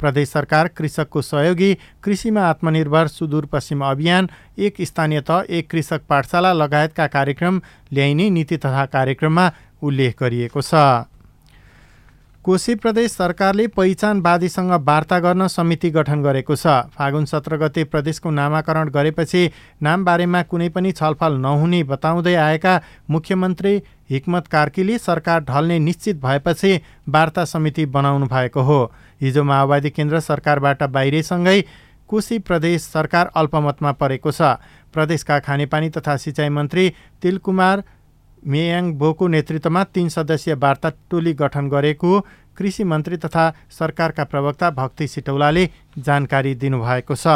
प्रदेश 0.00 0.28
सरकार 0.30 0.68
कृषकको 0.68 1.22
सहयोगी 1.22 1.74
कृषिमा 2.04 2.42
आत्मनिर्भर 2.48 3.06
सुदूरपश्चिम 3.08 3.84
अभियान 3.84 4.28
एक 4.58 4.82
स्थानीय 4.82 5.20
त 5.22 5.44
एक 5.48 5.70
कृषक 5.70 6.02
पाठशाला 6.08 6.52
लगायतका 6.54 7.06
कार्यक्रम 7.08 7.60
ल्याइने 7.92 8.28
नीति 8.30 8.56
तथा 8.58 8.84
कार्यक्रममा 8.88 9.50
उल्लेख 9.82 10.22
गरिएको 10.22 10.62
छ। 10.62 11.08
कोशी 12.44 12.74
प्रदेश 12.74 13.12
सरकारले 13.12 13.66
पहिचानवादीसँग 13.68 14.70
वार्ता 14.82 15.18
गर्न 15.20 15.46
समिति 15.46 15.90
गठन 15.90 16.22
गरेको 16.22 16.54
छ। 16.56 16.88
फागुन 16.88 17.24
सत्र 17.24 17.56
गते 17.58 17.84
प्रदेशको 17.84 18.30
नामाकरण 18.30 18.88
गरेपछि 18.90 19.42
नामबारेमा 19.82 20.42
कुनै 20.48 20.68
पनि 20.70 20.92
छलफल 20.92 21.36
नहुने 21.36 21.82
बताउँदै 21.84 22.34
आएका 22.36 22.80
मुख्यमन्त्री 23.10 23.74
हिक्मत 24.10 24.46
कार्कीले 24.48 24.98
सरकार 25.00 25.44
ढल्ने 25.44 25.78
निश्चित 25.80 26.20
भएपछि 26.24 26.80
वार्ता 27.08 27.44
समिति 27.44 27.86
बनाउनु 27.92 28.26
भएको 28.26 28.62
हो। 28.62 28.80
हिजो 29.20 29.44
माओवादी 29.44 29.90
केन्द्र 29.90 30.20
सरकारबाट 30.22 30.82
बाहिरसँगै 30.88 31.60
कोशी 32.08 32.38
प्रदेश 32.40 32.82
सरकार 32.82 33.30
अल्पमतमा 33.36 33.92
परेको 34.00 34.32
छ। 34.32 34.56
प्रदेशका 34.94 35.38
खानेपानी 35.40 35.90
तथा 35.90 36.16
सिँचाइ 36.16 36.48
मन्त्री 36.50 36.92
तिलकुमार 37.22 37.84
मेयाङ 38.46 38.92
बोको 38.98 39.28
नेतृत्वमा 39.28 39.84
तीन 39.84 40.08
सदस्यीय 40.08 40.54
वार्ता 40.56 40.90
टोली 41.10 41.32
गठन 41.34 41.68
गरेको 41.68 42.20
कृषि 42.56 42.84
मन्त्री 42.84 43.16
तथा 43.16 43.44
सरकारका 43.70 44.24
प्रवक्ता 44.24 44.70
भक्ति 44.70 45.06
सिटौलाले 45.08 45.68
जानकारी 45.98 46.54
दिनुभएको 46.54 47.14
छ। 47.14 47.26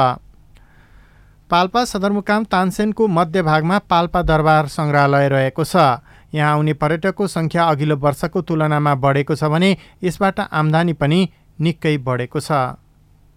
पाल्पा 1.51 1.85
सदरमुकाम 1.85 2.45
तानसेनको 2.45 3.07
मध्यभागमा 3.09 3.79
पाल्पा 3.91 4.23
दरबार 4.23 4.67
सङ्ग्रहालय 4.69 5.29
रहेको 5.29 5.65
छ। 5.65 5.77
यहाँ 6.35 6.53
आउने 6.53 6.73
पर्यटकको 6.75 7.27
सङ्ख्या 7.27 7.65
अघिल्लो 7.65 7.97
वर्षको 7.97 8.41
तुलनामा 8.43 8.95
बढेको 8.97 9.35
छ 9.37 9.45
भने 9.53 9.77
यसबाट 10.03 10.41
आम्दानी 10.41 10.93
पनि 10.93 11.21
निकै 11.61 11.97
बढेको 12.01 12.41
छ। 12.41 12.51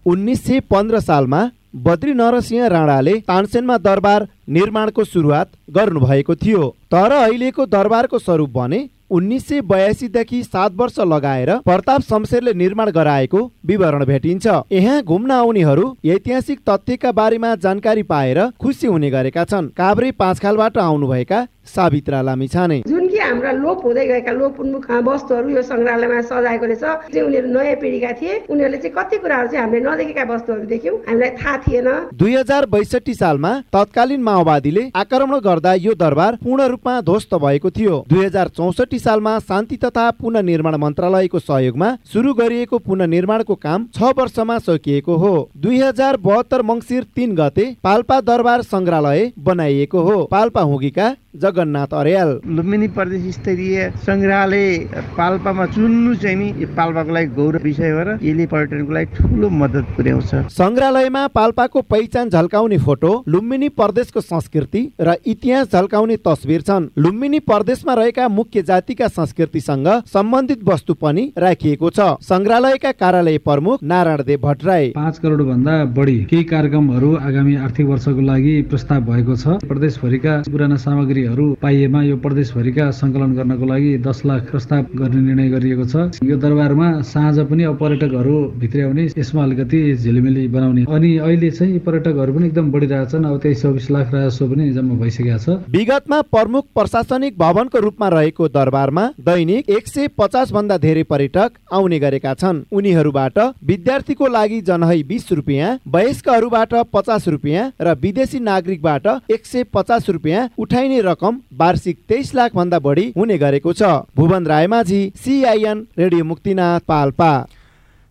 उन्नाइस 0.06 0.44
सय 0.44 0.60
पन्ध्र 0.66 1.00
सालमा 1.00 1.40
बद्री 1.74 2.12
नरसिंह 2.14 2.66
राणाले 2.66 3.14
तानसेनमा 3.28 3.76
दरबार 3.78 4.26
निर्माणको 4.48 5.04
सुरुवात 5.04 5.46
गर्नुभएको 5.70 6.34
थियो। 6.34 6.68
तर 6.92 7.12
अहिलेको 7.14 7.66
दरबारको 7.66 8.18
स्वरूप 8.18 8.50
भने 8.50 8.88
उन्नाइस 9.10 9.46
सय 9.48 9.60
बयासीदेखि 9.62 10.42
सात 10.44 10.72
वर्ष 10.76 10.98
लगाएर 11.00 11.54
प्रताप 11.58 12.00
शमशेरले 12.00 12.52
निर्माण 12.54 12.90
गराएको 12.90 13.40
विवरण 13.66 14.04
भेटिन्छ। 14.04 14.46
यहाँ 14.72 15.02
घुम्न 15.02 15.30
आउनेहरू 15.30 15.96
ऐतिहासिक 16.06 16.58
तथ्यका 16.68 17.12
बारेमा 17.12 17.54
जानकारी 17.56 18.02
पाएर 18.02 18.40
खुसी 18.60 18.86
हुने 18.86 19.10
गरेका 19.10 19.44
छन्। 19.44 19.68
काभ्रे 19.76 20.10
पाँचखालबाट 20.12 20.78
आउनुभएका 20.78 21.46
सावित्रा 21.66 22.20
लामिछाने। 22.22 22.82
जुन 22.88 23.07
हाम्रा 23.28 23.52
लोप 23.52 23.84
हुँदै 23.84 24.06
गएका 24.08 24.32
लोप 24.32 24.60
उन्मुख 24.60 24.90
वस्तुहरू 25.08 25.48
यो 25.48 25.62
सङ्ग्रहालयमा 25.62 26.20
सजाएको 26.28 26.66
रहेछ। 26.66 26.84
चाहिँ 27.12 27.26
उनीहरू 27.26 27.48
नयाँ 27.48 27.76
पिँढीका 27.82 28.12
थिए। 28.20 28.34
उनीहरूले 28.48 28.78
चाहिँ 28.78 28.94
कति 28.96 29.16
कुराहरू 29.18 29.48
चाहिँ 29.48 29.64
हामीले 29.64 29.84
नदेखेका 29.84 30.24
वस्तुहरू 30.32 30.66
देख्यौँ। 30.66 30.96
हामीलाई 31.08 31.30
थाहा 31.38 31.56
थिएन। 31.64 31.88
दुई 32.14 32.34
हजार 32.34 32.66
बैसठी 32.66 33.14
सालमा 33.14 33.52
तत्कालीन 33.72 34.22
माओवादीले 34.22 34.84
आक्रमण 34.96 35.38
गर्दा 35.40 35.72
यो 35.76 35.94
दरबार 35.94 36.38
पूर्ण 36.44 36.66
रूपमा 36.72 37.00
ध्वस्त 37.00 37.34
भएको 37.36 37.70
थियो। 37.70 38.04
दुई 38.08 38.24
हजार 38.24 38.48
चौसठी 38.56 38.98
सालमा 38.98 39.38
शान्ति 39.48 39.76
तथा 39.76 40.10
पुननिर्माण 40.20 40.74
मन्त्रालयको 40.78 41.38
सहयोगमा 41.40 41.88
सुरु 42.12 42.34
गरिएको 42.34 42.78
पुननिर्माणको 42.78 43.54
काम 43.56 43.86
छ 43.94 44.12
वर्षमा 44.18 44.58
सकिएको 44.66 45.16
हो। 45.16 45.34
दुई 45.56 45.78
हजार 45.80 46.16
बहत्तर 46.18 46.62
मङ्सिर 46.62 47.06
तिन 47.16 47.34
गते 47.36 47.66
पाल्पा 47.84 48.20
दरबार 48.22 48.62
सङ्ग्रहालय 48.64 49.32
बनाइएको 49.38 50.00
हो। 50.00 50.16
पाल्पा 50.30 50.60
हुगीका 50.62 51.06
जगन्नाथ 51.34 51.92
अर्याल। 51.92 52.30
लुम्बिनी 52.46 52.88
प्रदेश 52.88 53.34
स्तरीय 53.34 53.76
सङ्ग्रहालय 54.06 54.68
पाल्पामा 55.16 55.66
चुन्नु 55.66 56.14
चाहिँ 56.14 56.36
नि 56.36 56.48
यो 56.62 56.66
पाल्पाको 56.72 57.12
लागि 57.12 57.28
गौरव 57.36 57.62
विषय 57.62 57.90
हो 57.90 58.02
र 58.02 58.10
यसले 58.22 58.46
पर्यटनको 58.46 58.92
लागि 58.92 59.06
ठुलो 59.16 59.48
मद्दत 59.50 59.86
पुर्याउँछ। 59.96 60.30
सङ्ग्रहालयमा 60.50 61.26
पाल्पाको 61.28 61.80
पहिचान 61.84 62.30
झल्काउने 62.30 62.78
फोटो 62.78 63.12
लुम्बिनी 63.28 63.68
प्रदेशको 63.76 64.20
संस्कृति 64.22 64.82
र 65.00 65.14
इतिहास 65.26 65.72
झल्काउने 65.72 66.16
तस्बिर 66.24 66.60
छन्। 66.62 66.88
लुम्बिनी 66.96 67.38
प्रदेशमा 67.44 67.94
रहेका 67.94 68.28
मुख्य 68.28 68.62
जातिका 68.62 69.08
संस्कृतिसँग 69.10 69.88
सम्बन्धित 70.08 70.64
वस्तु 70.64 70.94
पनि 70.96 71.32
राखिएको 71.38 71.90
छ। 71.90 72.00
सङ्ग्रहालयका 72.24 72.92
कार्यालय 72.92 73.38
प्रमुख 73.44 73.82
नारायण 73.84 74.22
देव 74.24 74.40
भट्टराई 74.42 74.88
पाँच 74.96 75.18
करोड 75.18 75.42
भन्दा 75.44 75.74
बढी 75.92 76.16
केही 76.24 76.44
कार्यक्रमहरू 76.46 77.14
आगामी 77.18 77.54
आर्थिक 77.58 77.86
वर्षको 77.86 78.20
लागि 78.22 78.54
प्रस्ताव 78.70 79.00
भएको 79.04 79.36
छ। 79.36 79.60
प्रदेशभरिका 79.68 80.34
पुराना 80.50 80.76
सामग्रीहरू 81.18 81.56
पाइएमा 81.62 82.02
यो 82.02 82.16
प्रदेशभरिका 82.22 82.90
सङ्कलन 82.94 83.32
गर्नको 83.34 83.66
लागि 83.66 83.90
दस 83.98 84.22
लाख 84.24 84.50
प्रस्ताव 84.50 84.82
गर्ने 84.94 85.20
निर्णय 85.20 85.48
गरिएको 85.50 85.84
छ। 85.84 86.22
यो 86.22 86.36
दरबारमा 86.38 86.88
साँझ 87.02 87.38
पनि 87.50 87.62
अब 87.64 87.78
पर्यटकहरू 87.78 88.36
भित्र्याउने 88.54 89.04
यसमा 89.18 89.42
अलिकति 89.42 89.80
झिलिमिली 89.96 90.46
बनाउने। 90.48 90.84
अनि 90.86 91.10
अहिले 91.18 91.50
चाहिँ 91.50 91.78
पर्यटकहरू 91.82 92.32
पनि 92.34 92.46
एकदम 92.46 92.70
बढिरहेछन्। 92.70 93.24
अब 93.24 93.38
तेइस 93.42 93.62
चौबिस 93.62 93.90
लाख 93.90 94.14
राजस्व 94.14 94.46
पनि 94.46 94.70
जम्मा 94.70 94.94
भइसकेको 94.94 95.38
छ। 95.38 95.48
विगतमा 95.68 96.20
प्रमुख 96.30 96.64
प्रशासनिक 96.74 97.38
भवनको 97.38 97.78
रूपमा 97.78 98.08
रहेको 98.08 98.48
दरबारमा 98.48 99.04
दैनिक 99.20 99.70
एक 99.70 99.86
सय 99.88 100.08
पचास 100.18 100.52
भन्दा 100.52 100.78
धेरै 100.78 101.02
पर्यटक 101.02 101.50
आउने 101.72 101.98
गरेका 101.98 102.34
छन्। 102.34 102.62
उनीहरूबाट 102.72 103.38
विद्यार्थीको 103.64 104.26
लागि 104.28 104.60
जनहै 104.62 105.02
बिस 105.02 105.32
रुपियाँ 105.32 105.78
वयस्कहरूबाट 105.88 106.74
पचास 106.94 107.28
रुपियाँ 107.28 107.70
र 107.80 107.94
विदेशी 107.98 108.38
नागरिकबाट 108.40 109.06
एक 109.30 109.46
सय 109.46 109.64
पचास 109.74 110.08
रुपियाँ 110.10 110.48
उठाइने 110.58 111.00
रकम 111.08 111.40
वार्षिक 111.56 111.98
तेइस 112.08 112.34
लाख 112.34 112.54
भन्दा 112.54 112.78
बढी 112.78 113.06
हुने 113.16 113.38
गरेको 113.38 113.72
छ। 113.72 113.82
Bhuwan 114.16 114.46
Raymajhi 114.46 115.02
CIN 115.16 115.86
radio 115.98 116.24
Muktinath 116.24 116.80
Palpa. 116.88 117.32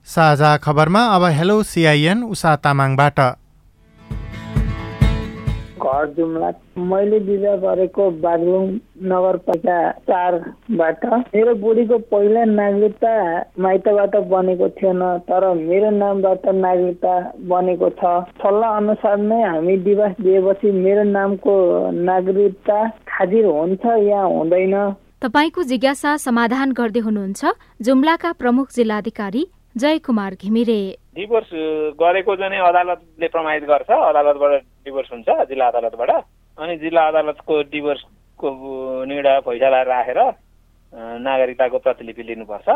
साझा 0.08 0.56
खबरमा 0.58 1.04
अब 1.16 1.24
हेलो 1.32 1.62
सिआइएन 1.64 2.24
उषा 2.26 2.56
तामाङबाट। 2.64 3.20
घर 5.88 6.06
जुम्ला 6.18 6.50
मैले 6.92 7.20
विवाह 7.28 7.56
गरेको 7.64 8.10
बागलुङ 8.24 8.66
नगरपालिका 9.12 9.78
चारबाट 10.10 11.06
मेरो 11.36 11.54
बुढीको 11.64 11.98
पहिला 12.12 12.44
नागरिकता 12.52 13.14
माइतबाट 13.66 14.16
बनेको 14.34 14.70
थिएन 14.78 15.02
तर 15.30 15.48
मेरो 15.64 15.90
नामबाट 15.98 16.46
नागरिकता 16.60 17.16
बनेको 17.50 17.90
छ। 18.00 18.14
सल्लाह 18.44 18.78
अनुसार 18.78 19.18
नै 19.24 19.42
हामी 19.44 19.78
दिवस 19.88 20.16
दिएपछि 20.22 20.72
मेरो 20.78 21.04
नामको 21.12 21.58
नागरिकता 22.12 22.80
खाजिर 23.10 23.46
हुन्छ 23.48 23.86
या 24.06 24.22
हुँदैन? 24.22 24.76
तपाईँको 25.22 25.64
जिज्ञासा 25.64 26.16
समाधान 26.24 26.72
गर्दै 26.80 27.00
हुनुहुन्छ। 27.00 27.54
जुम्लाका 27.82 28.32
प्रमुख 28.42 28.68
जिल्लाधिकारी 28.76 29.44
जय 29.78 29.98
कुमार 30.06 30.34
घिमिरे। 30.42 30.82
डिभोर्स 31.16 31.50
गरेको 32.02 32.36
चाहिँ 32.36 32.62
अदालतले 32.68 33.28
प्रमाणित 33.28 33.64
गर्छ। 33.70 33.90
अदालतबाट 33.90 34.62
डिभोर्स 34.86 35.10
हुन्छ 35.12 35.30
जिल्ला 35.50 35.68
अदालतबाट। 35.68 36.12
अनि 36.58 36.78
जिल्ला 36.78 37.02
अदालतको 37.08 37.62
डिभोर्सको 37.72 38.50
निर्णय 39.06 39.40
फैसला 39.46 39.82
राखेर 39.86 40.20
नागरिकताको 41.22 41.78
प्रतिलिपि 41.78 42.24
लिनुपर्छ। 42.24 42.68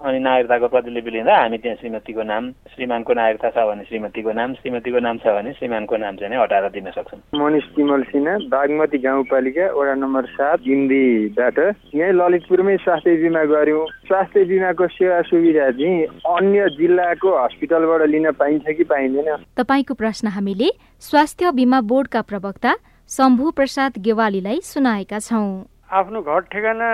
अनि 0.00 0.18
नागरिकताको 0.18 0.68
प्रतिलिपि 0.68 1.10
लिँदा 1.10 1.34
हामी 1.36 1.58
त्यहाँ 1.60 1.76
श्रीमतीको 1.76 2.22
नाम 2.24 2.50
श्रीमानको 2.72 3.12
नागरिकता 3.12 3.50
छ 3.52 3.64
भने 3.68 3.84
श्रीमतीको 3.84 4.32
नाम 4.32 4.54
श्रीमतीको 4.60 4.98
नाम 4.98 5.16
छ 5.20 5.26
भने 5.36 5.52
श्रीमानको 5.60 5.96
नाम 5.96 6.16
चाहिँ 6.16 6.40
हटाएर 6.40 6.68
दिन 6.72 6.90
सक्छौँ 6.96 7.20
मनिष 7.36 7.64
तिमल 7.76 8.02
सिन्हा 8.08 8.36
बागमती 8.48 8.98
गाउँपालिका 8.98 9.66
वडा 9.76 9.94
नम्बर 9.94 10.24
सात 10.32 10.58
हिन्दीबाट। 10.66 11.58
यहीँ 11.94 12.12
ललितपुरमै 12.16 12.76
स्वास्थ्य 12.80 13.16
बिमा 13.22 13.44
गऱ्यौँ। 13.52 13.86
स्वास्थ्य 14.08 14.44
बिमाको 14.44 14.86
सेवा 14.88 15.20
सुविधा 15.28 15.70
चाहिँ 15.70 16.06
अन्य 16.32 16.68
जिल्लाको 16.78 17.36
हस्पिटलबाट 17.36 18.02
लिन 18.08 18.30
पाइन्छ 18.40 18.64
कि 18.76 18.84
पाइँदैन? 18.84 19.28
तपाईँको 19.58 19.94
प्रश्न 19.94 20.28
हामीले 20.28 20.70
स्वास्थ्य 21.02 21.52
बिमा 21.52 21.80
बोर्डका 21.80 22.20
प्रवक्ता 22.22 22.72
शम्भु 23.08 23.50
प्रसाद 23.50 23.92
गेवालीलाई 23.98 24.60
सुनाएका 24.64 25.18
छौँ। 25.18 25.48
आफ्नो 25.90 26.20
घर 26.22 26.40
ठेगाना 26.54 26.88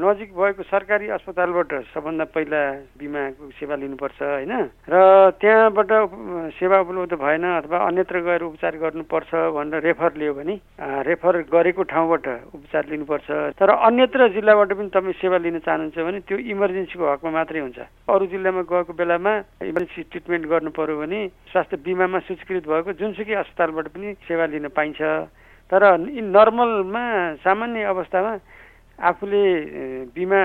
नजिक 0.00 0.32
भएको 0.32 0.62
सरकारी 0.72 1.08
अस्पतालबाट 1.12 1.72
सबभन्दा 1.92 2.24
पहिला 2.32 2.60
बिमाको 2.96 3.50
सेवा 3.60 3.76
लिनुपर्छ 3.76 4.20
होइन? 4.24 4.52
र 4.88 4.96
त्यहाँबाट 5.36 5.90
सेवा 6.56 6.78
उपलब्ध 6.80 7.12
भएन 7.20 7.44
अथवा 7.44 7.78
अन्यत्र 7.78 8.20
गएर 8.24 8.42
उपचार 8.48 8.76
गर्नुपर्छ 8.80 9.30
भनेर 9.52 9.84
रेफर 9.84 10.16
लियो 10.16 10.32
भने 10.32 10.54
रेफर 10.80 11.34
गरेको 11.52 11.82
ठाउँबाट 11.92 12.26
उपचार 12.56 12.88
लिनुपर्छ। 12.88 13.28
तर 13.60 13.68
अन्यत्र 13.68 14.28
जिल्लाबाट 14.32 14.72
पनि 14.80 14.88
तपाईँ 14.96 15.20
सेवा 15.20 15.38
लिन 15.44 15.58
चाहनुहुन्छ 15.68 15.98
भने 16.00 16.20
त्यो 16.24 16.38
इमर्जेन्सीको 16.48 17.04
हकमा 17.04 17.30
मात्रै 17.36 17.60
हुन्छ। 17.60 17.78
अरू 18.08 18.26
जिल्लामा 18.32 18.62
गएको 18.64 18.92
बेलामा 18.96 19.32
इमर्जेन्सी 19.60 20.08
ट्रिटमेन्ट 20.08 20.44
गर्नु 20.48 20.70
पर्यो 20.72 20.96
भने 21.04 21.20
स्वास्थ्य 21.52 21.84
बिमामा 21.84 22.18
सूचीकृत 22.24 22.64
भएको 22.64 22.96
जुनसुकै 22.96 23.34
अस्पतालबाट 23.44 23.86
पनि 23.92 24.16
सेवा 24.24 24.44
लिन 24.56 24.72
पाइन्छ। 24.72 25.00
तर 25.70 25.82
नर्मलमा 26.34 27.04
सामान्य 27.44 27.82
अवस्थामा 27.92 28.32
आफूले 28.98 29.44
बिमा 30.10 30.40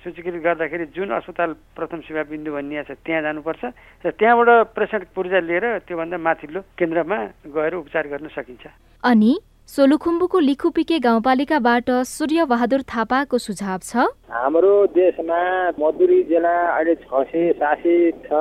सूचीकृत 0.00 0.40
गर्दाखेरि 0.42 0.84
जुन 0.96 1.10
अस्पताल 1.12 1.50
प्रथम 1.76 2.00
सेवा 2.08 2.22
बिन्दु 2.30 2.50
भनिएको 2.52 2.94
छ 2.94 2.96
त्यहाँ 3.04 3.22
जानुपर्छ 3.22 3.62
र 4.04 4.10
त्यहाँबाट 4.16 4.48
पेसेन्ट 4.72 5.04
पूर्जा 5.12 5.40
लिएर 5.44 5.66
त्योभन्दा 5.84 6.18
माथिल्लो 6.18 6.60
केन्द्रमा 6.78 7.18
गएर 7.52 7.74
उपचार 7.74 8.04
गर्न 8.08 8.28
सकिन्छ। 8.32 8.64
अनि 9.04 9.32
सोलुखुम्बुको 9.68 10.38
लिखुपिके 10.40 10.98
गाउँपालिकाबाट 11.04 11.88
सूर्य 12.08 12.44
बहादुर 12.48 12.82
थापाको 12.88 13.36
सुझाव 13.36 13.78
छ। 13.84 14.08
हाम्रो 14.32 14.72
देशमा 14.96 15.40
मधुरी 15.76 16.22
जेला 16.32 16.56
अहिले 16.72 16.94
छ 17.04 17.12
सय 17.28 17.52
सात 17.60 17.76
सय 17.84 18.10
छ। 18.24 18.32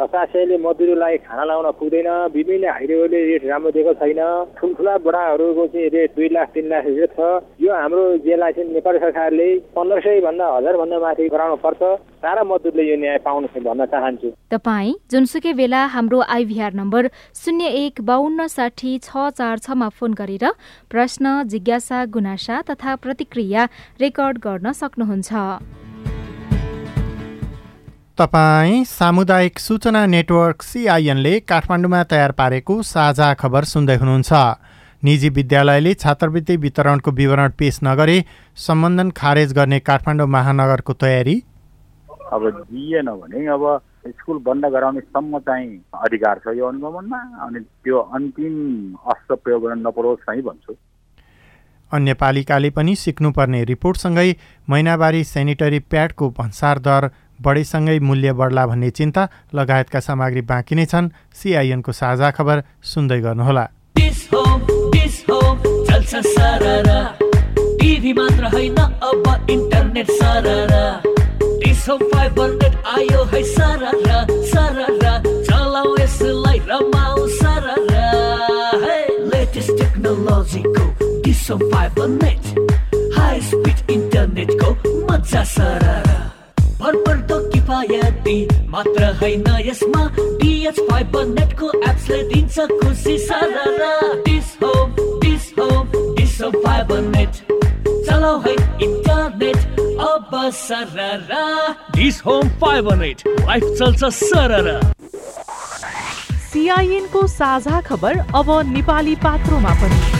ससासेले 0.00 0.56
मजदुरलाई 0.64 1.16
खाना 1.28 1.44
लाउन 1.44 1.70
पुग्दैन। 1.76 2.08
विभिन्न 2.32 2.64
हाइवेले 2.72 3.20
रेट 3.28 3.44
राम्रो 3.44 3.70
दिएको 3.70 3.92
छैन। 4.00 4.20
ठुल्ठुला 4.56 4.96
बडाहरूको 5.04 5.66
चाहिँ 5.68 5.88
रेट 5.92 6.10
दुई 6.16 6.28
लाख 6.32 6.48
तिन 6.54 6.68
लाख 6.72 6.84
रेट 6.88 7.10
छ। 7.12 7.20
यो 7.60 7.70
हाम्रो 7.70 8.02
जेलाई 8.24 8.52
चाहिँ 8.56 8.72
नेपाल 8.72 8.98
सरकारले 8.98 9.48
पन्ध्र 9.76 10.00
सय 10.00 10.20
भन्दा 10.24 10.46
हजारभन्दा 10.56 10.98
माथि 11.04 11.28
गराउनु 11.28 11.56
पर्छ। 11.60 11.82
सारा 12.24 12.42
मजदुरले 12.44 12.82
यो 12.88 12.96
न्याय 12.96 13.18
पाउनु 13.24 13.46
भन्न 13.60 13.84
चाहन्छु। 13.92 14.28
तपाईँ 14.50 14.94
जुनसुकै 15.12 15.52
बेला 15.60 15.84
हाम्रो 15.94 16.18
आइभीआर 16.36 16.72
नम्बर 16.80 17.10
शून्य 17.36 17.66
एक 17.84 18.00
बाहन्न 18.00 18.46
साठी 18.48 18.92
छ 19.04 19.28
चार 19.36 19.58
छमा 19.60 19.88
फोन 19.92 20.14
गरेर 20.16 20.44
प्रश्न 20.90 21.42
जिज्ञासा 21.44 22.04
गुनासा 22.16 22.60
तथा 22.70 22.96
प्रतिक्रिया 23.04 23.68
रेकर्ड 24.00 24.38
गर्न 24.40 24.72
सक्नुहुन्छ। 24.72 25.32
तपाईँ 28.20 28.82
सामुदायिक 28.84 29.58
सूचना 29.58 30.04
नेटवर्क 30.06 30.62
सिआइएनले 30.62 31.32
काठमाडौँमा 31.40 32.02
तयार 32.04 32.32
पारेको 32.32 32.74
साझा 32.84 33.28
खबर 33.34 33.64
सुन्दै 33.64 33.96
हुनुहुन्छ। 33.96 34.32
निजी 35.02 35.28
विद्यालयले 35.30 35.94
छात्रवृत्ति 35.94 36.56
वितरणको 36.56 37.10
विवरण 37.10 37.50
पेश 37.58 37.78
नगरे 37.82 38.16
सम्बन्धन 38.56 39.10
खारेज 39.16 39.52
गर्ने 39.52 39.78
काठमाडौँ 39.80 40.26
महानगरको 40.26 40.92
तयारी? 41.00 41.36
अब 42.32 42.42
दिएन 42.68 43.08
भने 43.08 43.46
अब 43.56 43.64
स्कुल 44.08 44.38
बन्द 44.44 44.66
गराउनेसम्म 44.76 45.38
चाहिँ 45.48 45.70
अधिकार 46.04 46.40
छ 46.44 46.56
यो 46.58 46.66
अनुगमनमा 46.66 47.22
अनि 47.46 47.60
त्यो 47.60 47.98
अन्तिम 48.20 48.54
अस्त्र 49.06 49.34
प्रयोग 49.34 49.64
गर्न 49.64 49.86
नपरोस् 49.86 50.20
चाहिँ 50.26 50.42
भन्छु। 50.42 50.76
अन्य 51.92 52.14
पालिकाले 52.20 52.70
पनि 52.70 52.94
सिक्नुपर्ने 52.96 53.64
रिपोर्टसँगै 53.64 54.28
महिनावारी 54.68 55.24
सेनिटरी 55.24 55.78
प्याडको 55.88 56.30
भन्सार 56.38 56.78
दर 56.84 57.10
बढीसँगै 57.42 57.98
मूल्य 57.98 58.32
बढ्ला 58.32 58.66
भन्ने 58.66 58.90
चिन्ता 58.90 59.28
लगायतका 59.54 60.00
सामग्री 60.00 60.40
बाँकी 60.40 60.74
नै 60.74 60.84
छन्। 60.84 61.08
सिआइएनको 61.34 61.92
साझा 61.92 62.30
खबर 62.30 62.62
सुन्दै 62.82 63.20
गर्नुहोला। 63.20 63.64
टिभी 67.80 68.12
किफायती 87.82 88.66
मात्र 88.68 89.04
होइन 89.20 89.44
यसमा। 89.66 90.04
डिएच 90.40 90.80
फाइबर 90.80 91.24
नेटको 91.26 91.70
एप्सले 91.88 92.22
दिन्छ 92.28 92.58
खुसी 92.60 93.16
सररा। 93.18 93.92
Dish 94.24 94.56
home 94.62 94.92
dish 95.20 95.48
home 95.58 95.88
dish 96.16 96.40
Home 96.42 96.52
fibre 96.64 97.00
net 97.00 97.32
चलाउ 98.06 98.38
है 98.40 98.52
इन्टरनेट 98.84 99.80
अब 100.00 100.30
सररा। 100.54 101.44
Dish 101.96 102.20
Home 102.26 102.48
fibre 102.60 102.96
net 102.96 103.22
life 103.28 103.64
चल्छ 103.78 104.04
सररा। 104.14 104.80
सिआइएनको 106.52 107.26
साझा 107.28 107.80
खबर 107.80 108.18
अब 108.34 108.50
नेपाली 108.74 109.14
पात्रोमा 109.24 109.74
पनि। 109.82 110.19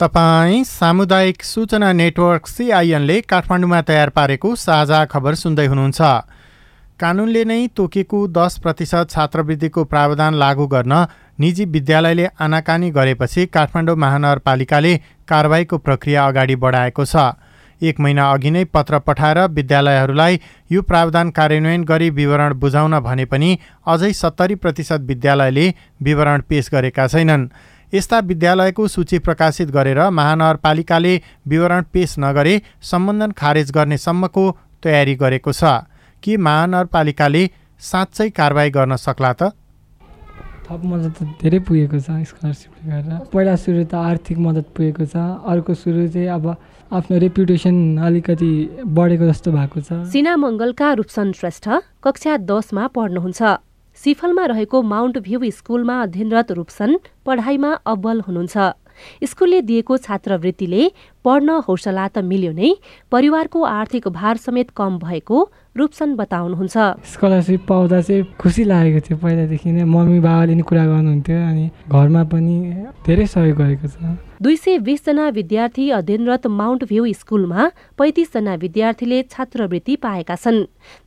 तपाईँ 0.00 0.64
सामुदायिक 0.64 1.42
सूचना 1.42 1.90
नेटवर्क 1.92 2.46
सिआइएनले 2.46 3.20
काठमाडौँमा 3.22 3.80
तयार 3.82 4.08
पारेको 4.08 4.54
साझा 4.54 5.04
खबर 5.04 5.34
सुन्दै 5.34 5.64
हुनुहुन्छ। 5.66 6.00
कानुनले 7.00 7.44
नै 7.44 7.56
तोकेको 7.76 8.18
दस 8.28 8.58
प्रतिशत 8.58 9.10
छात्रवृत्तिको 9.10 9.84
प्रावधान 9.84 10.34
लागू 10.34 10.66
गर्न 10.66 10.92
निजी 11.40 11.64
विद्यालयले 11.72 12.26
आनाकानी 12.38 12.90
गरेपछि 12.90 13.46
काठमाडौँ 13.48 13.96
महानगरपालिकाले 13.96 14.92
कारवाहीको 15.28 15.78
प्रक्रिया 15.78 16.26
अगाडि 16.26 16.56
बढाएको 16.64 17.04
छ। 17.04 17.16
एक 17.80 18.00
महिना 18.00 18.30
अघि 18.32 18.50
नै 18.50 18.64
पत्र 18.74 18.98
पठाएर 19.06 19.40
विद्यालयहरूलाई 19.50 20.40
यो 20.72 20.82
प्रावधान 20.82 21.30
कार्यान्वयन 21.38 21.84
गरी 21.84 22.10
विवरण 22.18 22.54
बुझाउन 22.60 22.98
भने 23.00 23.24
पनि 23.32 23.50
अझै 23.86 24.12
सत्तरी 24.14 24.54
प्रतिशत 24.60 25.08
विद्यालयले 25.08 25.66
विवरण 26.02 26.44
पेश 26.48 26.70
गरेका 26.72 27.06
छैनन्। 27.08 27.48
यस्ता 27.94 28.18
विद्यालयको 28.20 28.86
सूची 28.88 29.18
प्रकाशित 29.18 29.70
गरेर 29.70 30.00
महानगरपालिकाले 30.10 31.14
विवरण 31.48 31.82
पेश 31.92 32.14
नगरे 32.18 32.54
सम्बन्धन 32.82 33.30
खारेज 33.32 33.70
गर्ने 33.72 33.98
सम्मको 33.98 34.44
तयारी 34.82 35.14
गरेको 35.14 35.52
छ। 35.52 35.64
कि 36.22 36.36
महानगरपालिकाले 36.36 37.42
साँच्चै 37.80 38.28
कारवाही 38.30 38.70
गर्न 38.70 38.96
सक्ला 38.96 39.32
त? 39.32 39.52
थप 40.66 40.80
मद्दत 40.82 41.14
त 41.14 41.22
धेरै 41.42 41.58
पुगेको 41.62 41.98
छ 42.02 42.10
स्कलरसिपले 42.26 42.82
गर्दा। 42.90 43.16
पहिला 43.30 43.54
सुरु 43.54 43.84
त 43.86 43.94
आर्थिक 43.94 44.38
मद्दत 44.38 44.66
पुगेको 44.74 45.04
छ। 45.06 45.14
अर्को 45.46 45.74
सुरु 45.74 46.08
चाहिँ 46.10 46.26
अब 46.26 46.44
आफ्नो 46.90 47.18
रेपुटेसन 47.18 47.76
अलिकति 48.02 48.50
बढेको 48.82 49.24
जस्तो 49.30 49.50
भएको 49.52 49.78
छ। 49.86 50.10
सिना 50.10 50.32
मङ्गलका 50.36 50.88
रूपसन 50.98 51.32
श्रेष्ठ 51.38 51.66
कक्षा 52.02 52.36
दसमा 52.50 52.86
पढ्नुहुन्छ। 52.90 53.42
सिफलमा 53.96 54.44
रहेको 54.46 54.82
माउन्ट 54.84 55.18
भ्यू 55.26 55.38
स्कुलमा 55.50 56.00
अध्ययनरत 56.02 56.50
रूपसन 56.52 56.98
पढाइमा 57.26 57.70
अब्बल 57.86 58.20
हुनुहुन्छ। 58.26 58.56
स्कुलले 59.24 59.60
दिएको 59.60 59.96
छात्रवृत्तिले 59.98 60.82
पढ्न 61.24 61.48
हौसला 61.68 62.04
त 62.08 62.24
मिल्यो 62.24 62.52
नै 62.52 62.70
परिवारको 63.12 63.62
आर्थिक 63.62 64.08
भार 64.08 64.36
समेत 64.36 64.70
कम 64.72 64.98
भएको 64.98 65.36
रूपसन 65.76 66.14
बताउनुहुन्छ। 66.16 66.76
स्कलरसिप 67.04 67.66
पाउँदा 67.68 68.00
चाहिँ 68.00 68.24
खुसी 68.40 68.64
लागेको 68.64 69.00
थियो 69.04 69.16
पहिलादेखि 69.20 69.70
नै। 69.72 69.84
मम्मी 69.84 70.18
बाबाले 70.24 70.54
नि 70.56 70.64
कुरा 70.64 70.84
गर्नुहुन्थ्यो 70.86 71.38
अनि 71.50 71.64
घरमा 71.92 72.22
पनि 72.32 72.56
धेरै 73.04 73.26
सहयोग 73.28 73.56
गरेको 73.60 73.86
छ। 73.88 74.16
दुई 74.42 74.56
सय 74.56 74.78
बिसजना 74.78 75.28
विद्यार्थी 75.28 75.88
अध्ययनरत 75.90 76.46
माउन्ट 76.46 76.82
भ्यू 76.84 77.04
स्कुलमा 77.12 77.66
पैँतिसजना 77.98 78.54
विद्यार्थीले 78.54 79.22
छात्रवृत्ति 79.24 79.94
पाएका 79.96 80.34
छन्। 80.36 80.58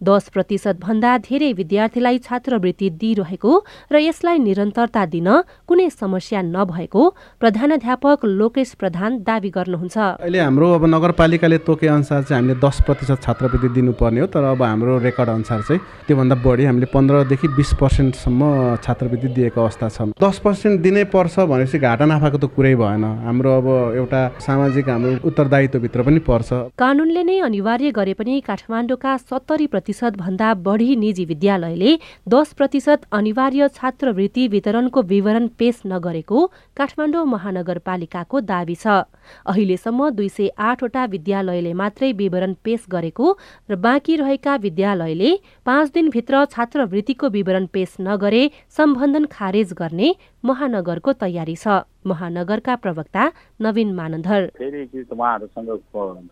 दस 0.02 0.30
प्रतिशत 0.34 0.80
भन्दा 0.82 1.12
धेरै 1.20 1.52
विद्यार्थीलाई 1.54 2.18
छात्रवृत्ति 2.20 2.89
दिइरहेको 2.89 3.52
र 3.92 4.00
यसलाई 4.00 4.38
निरन्तरता 4.39 5.06
दिन 5.06 5.30
कुनै 5.70 5.89
समस्या 5.92 6.42
नभएको 6.42 7.02
प्रधानाध्यापक 7.39 8.26
लोकेश 8.26 8.74
प्रधान 8.82 9.22
दावी 9.22 9.50
गर्नुहुन्छ। 9.50 9.98
अहिले 10.26 10.39
हाम्रो 10.39 10.72
अब 10.74 10.86
नगरपालिकाले 10.89 11.58
तोके 11.70 11.88
अनुसार 11.88 12.24
चाहिँ 12.24 12.42
हामीले 12.42 12.58
दस 12.58 12.82
प्रतिशत 12.82 13.22
छात्रवृत्ति 13.22 13.70
दिनुपर्ने 13.78 14.22
हो 14.22 14.28
तर 14.34 14.44
अब 14.58 14.63
हाम्रो 14.63 14.98
रेकर्ड 15.06 15.30
अनुसार 15.30 15.62
चाहिँ 15.70 15.82
त्योभन्दा 16.08 16.36
बढी 16.42 16.65
हामीले 16.65 16.89
पन्ध्रदेखि 16.89 17.48
बिस 17.54 17.74
पर्सेन्टसम्म 17.78 18.42
छात्रवृत्ति 18.82 19.28
दिएको 19.38 19.62
अवस्था 19.62 19.89
छ। 19.89 20.18
दस 20.18 20.42
पर्सेन्ट 20.42 20.82
दिनै 20.82 21.04
पर्छ 21.13 21.46
भनेपछि 21.46 21.78
घाटा 21.78 22.06
नाफाको 22.10 22.38
त 22.42 22.50
कुरै 22.58 22.74
भएन। 22.74 23.06
हाम्रो 23.20 23.52
अब 23.58 23.68
एउटा 23.96 24.22
सामाजिक 24.40 24.90
हाम्रो 24.90 25.12
उत्तरदायित्वभित्र 25.28 26.04
पनि 26.04 26.20
पर्छ। 26.28 26.50
कानुनले 26.80 27.24
नै 27.24 27.38
अनिवार्य 27.42 27.92
गरे 27.92 28.14
पनि 28.14 28.40
काठमाडौँका 28.42 29.16
सत्तरी 29.20 29.68
प्रतिशत 29.68 30.18
भन्दा 30.18 30.54
बढी 30.66 30.96
निजी 30.96 31.26
विद्यालयले 31.26 31.92
दस 32.28 32.54
प्रतिशत 32.54 33.06
अनिवार्य 33.12 33.68
छात्रवृत्ति 33.76 34.48
वितरणको 34.48 35.02
विवरण 35.12 35.48
पेश 35.60 35.82
नगरेको 35.86 36.46
काठमाडौँ 36.78 37.26
महानगरपालिकाको 37.26 38.40
दावी 38.42 38.76
छ। 38.76 39.04
अहिलेसम्म 39.46 40.10
दुई 40.12 40.30
सय 40.30 40.48
आठवटा 40.70 41.06
विद्यालयले 41.06 41.74
मात्रै 41.74 42.12
विवरण 42.16 42.54
पेश 42.64 42.86
गरेको 42.90 43.36
र 43.70 43.76
बाँकी 43.78 44.16
रहेका 44.16 44.56
विद्यालयले 44.66 45.36
पाँच 45.66 45.92
दिनभित्र 45.94 46.46
छात्रवृत्तिको 46.56 47.30
विवरण 47.30 47.66
पेश 47.74 47.96
नगरे 48.02 48.44
सम्बन्धन 48.78 49.26
खारेज 49.32 49.74
गर्ने 49.76 50.16
महानगरको 50.44 51.14
तयारी 51.20 51.56
छ। 51.56 51.84
महानगरका 52.10 52.76
प्रवक्ता 52.76 53.32
नवीन 53.62 53.93
मानन्धर। 53.95 54.48
फेरि 54.58 55.06
उहाँहरूसँग 55.12 55.69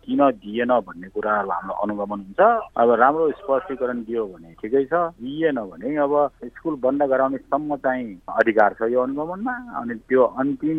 किन 0.04 0.20
दिएन 0.42 0.72
भन्ने 0.86 1.08
कुराहरू 1.08 1.48
हाम्रो 1.48 1.74
अनुगमन 1.82 2.20
हुन्छ। 2.20 2.40
अब 2.76 2.90
राम्रो 3.00 3.30
स्पष्टीकरण 3.38 4.02
दियो 4.02 4.24
भने 4.26 4.54
ठिकै 4.60 4.84
छ। 4.84 4.94
दिएन 5.18 5.58
भने 5.70 5.96
अब 5.96 6.12
स्कुल 6.44 6.74
बन्द 6.82 7.02
गराउने 7.10 7.38
सम्म 7.38 7.76
चाहिँ 7.76 8.06
अधिकार 8.36 8.74
छ 8.78 8.90
यो 8.92 9.00
अनुगमनमा 9.02 9.54
अनि 9.80 9.94
त्यो 10.08 10.22
अन्तिम 10.40 10.78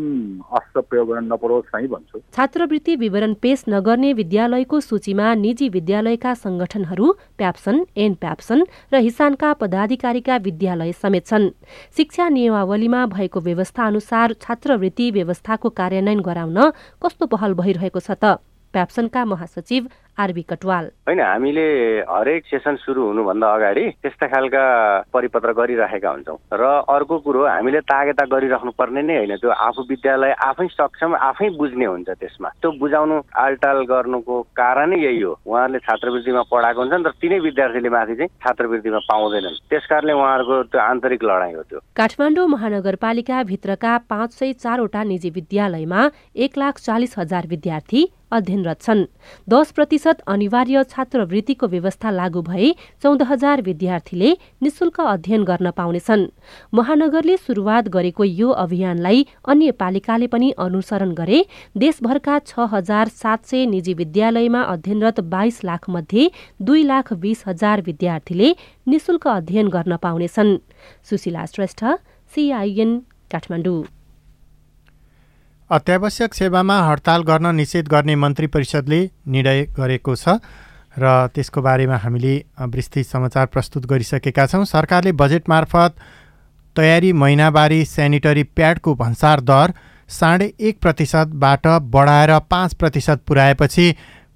अस्त्र 0.52 0.82
प्रयोग 0.82 1.08
गर्न 1.10 1.26
नपरोस् 1.34 1.72
चाहिँ 1.72 1.88
भन्छु। 1.88 2.20
छात्रवृत्ति 2.36 2.96
विवरण 2.96 3.34
पेश 3.42 3.64
नगर्ने 3.70 4.14
विद्यालयको 4.14 4.80
सूचीमा 4.80 5.34
निजी 5.36 5.70
विद्यालयका 5.70 6.34
संगठनहरू 6.36 7.12
प्याप्सन 7.38 7.86
एन 7.98 8.14
प्याप्सन 8.16 8.66
र 8.94 8.96
हिसानका 9.00 9.54
पदाधिकारीका 9.54 10.36
विद्यालय 10.38 10.92
समेत 10.94 11.26
छन्। 11.26 11.50
शिक्षा 11.98 12.30
नियमावलीमा 12.30 13.06
भएको 13.06 13.40
व्यवस्था 13.40 13.86
अनुसार 13.88 14.34
छात्रवृत्ति 14.34 14.89
व्यवस्थाको 14.98 15.70
कार्यान्वयन 15.70 16.20
गराउन 16.20 16.60
कस्तो 17.04 17.26
पहल 17.26 17.54
भइरहेको 17.54 18.00
छ 18.00 18.12
त? 18.12 18.40
प्याप्सनका 18.74 19.26
महासचिव 19.26 19.88
आरबी 20.20 20.42
कटवाल। 20.50 20.86
होइन 21.08 21.20
हामीले 21.20 21.68
हरेक 22.04 22.46
सेसन 22.46 22.76
सुरु 22.76 23.02
हुनुभन्दा 23.02 23.48
अगाडि 23.48 23.86
त्यस्ता 24.04 24.28
खालका 24.28 24.64
परिपत्र 25.14 25.52
गरिराखेका 25.56 26.10
हुन्छौँ। 26.10 26.38
र 26.52 26.64
अर्को 26.92 27.18
कुरो 27.24 27.46
हामीले 27.48 27.80
तागेता 27.88 28.26
गरिराख्नु 28.28 28.72
पर्ने 28.76 29.02
नै 29.02 29.16
होइन। 29.16 29.36
त्यो 29.40 29.50
आफू 29.50 29.82
विद्यालय 29.90 30.32
आफै 30.44 30.68
सक्षम 30.76 31.16
आफै 31.16 31.50
बुझ्ने 31.56 31.86
हुन्छ 31.86 32.10
त्यसमा। 32.20 32.50
त्यो 32.60 32.72
बुझाउनु 32.84 33.16
आलटाल 33.32 33.80
गर्नुको 33.88 34.36
कारणै 34.60 35.00
यही 35.00 35.22
हो। 35.24 35.34
उहाँहरूले 35.48 35.80
छात्रवृत्तिमा 35.88 36.44
पढाएको 36.52 36.80
हुन्छन् 36.84 37.06
तर 37.08 37.14
तिनै 37.16 37.40
विद्यार्थीले 37.40 37.90
माथि 37.90 38.16
चाहिँ 38.20 38.30
छात्रवृत्तिमा 38.44 39.00
पाउँदैनन्। 39.08 39.60
त्यस 39.72 39.86
कारणले 39.88 40.14
उहाँहरूको 40.14 40.56
त्यो 40.68 40.80
आन्तरिक 40.84 41.24
लडाइँ 41.24 41.56
हो 41.56 41.64
त्यो। 41.64 41.80
काठमाडौँ 41.96 42.48
महानगरपालिका 42.48 43.44
भित्रका 43.44 43.98
पाँच 44.12 44.30
सय 44.36 44.54
चारवटा 44.60 45.04
निजी 45.04 45.30
विद्यालयमा 45.32 46.02
एक 46.36 46.58
लाख 46.58 46.76
चालिस 46.84 47.18
हजार 47.18 47.48
विद्यार्थी 47.48 48.02
अध्ययनरत 48.32 48.82
छन्। 48.82 49.04
दस 49.48 49.72
प्रतिशत 49.72 50.20
अनिवार्य 50.28 50.84
छात्रवृत्तिको 50.86 51.68
व्यवस्था 51.68 52.12
लागू 52.12 52.42
भए 52.42 52.72
चौध 53.04 53.22
हजार 53.24 53.62
विद्यार्थीले 53.62 54.32
निशुल्क 54.62 55.00
अध्ययन 55.02 55.44
गर्न 55.44 55.72
पाउनेछन्। 55.72 56.26
महानगरले 56.74 57.38
शुरूआत 57.38 57.88
गरेको 57.90 58.24
यो 58.24 58.50
अभियानलाई 58.64 59.26
अन्य 59.46 59.72
पालिकाले 59.80 60.28
पनि 60.28 60.52
अनुसरण 60.60 61.14
गरे 61.14 61.44
देशभरका 61.78 62.40
छ 62.42 62.70
हजार 62.72 63.08
सात 63.16 63.46
सय 63.46 63.66
निजी 63.66 63.94
विद्यालयमा 63.94 64.62
अध्ययनरत 64.64 65.20
बाइस 65.30 65.64
लाख 65.64 65.90
मध्ये 65.90 66.30
दुई 66.62 66.84
लाख 66.84 67.14
बीस 67.20 67.44
हजार 67.48 67.82
विद्यार्थीले 67.82 68.56
निशुल्क 68.88 69.28
अध्ययन 69.28 69.68
गर्न 69.70 69.96
पाउनेछन्। 69.98 70.58
सुशीला 71.10 71.46
श्रेष्ठ 71.46 71.86
सिआइएन 72.32 72.98
काठमाडौँ। 73.32 73.84
अत्यावश्यक 75.70 76.34
सेवामा 76.34 76.78
हडताल 76.82 77.22
गर्न 77.24 77.56
निषेध 77.56 77.88
गर्ने 77.88 78.14
मन्त्री 78.16 78.48
परिषदले 78.48 79.00
निर्णय 79.28 79.62
गरेको 79.78 80.16
छ 80.16 80.34
र 80.98 81.12
त्यसको 81.30 81.62
बारेमा 81.62 81.98
हामीले 81.98 82.34
विस्तृत 82.68 83.06
समाचार 83.06 83.46
प्रस्तुत 83.48 83.86
गरिसकेका 83.86 84.46
छौँ। 84.48 84.66
सरकारले 84.66 85.12
बजेट 85.14 85.50
मार्फत 85.50 85.96
तयारी 86.76 87.12
महिनावारी 87.14 87.86
सेनिटरी 87.86 88.44
प्याडको 88.58 88.96
भन्सार 88.96 89.42
दर 89.42 89.74
साढे 90.10 90.52
एक 90.60 90.80
प्रतिशतबाट 90.82 91.68
बढाएर 91.94 92.38
पाँच 92.50 92.74
प्रतिशत 92.74 93.22
पुर्याएपछि 93.28 93.94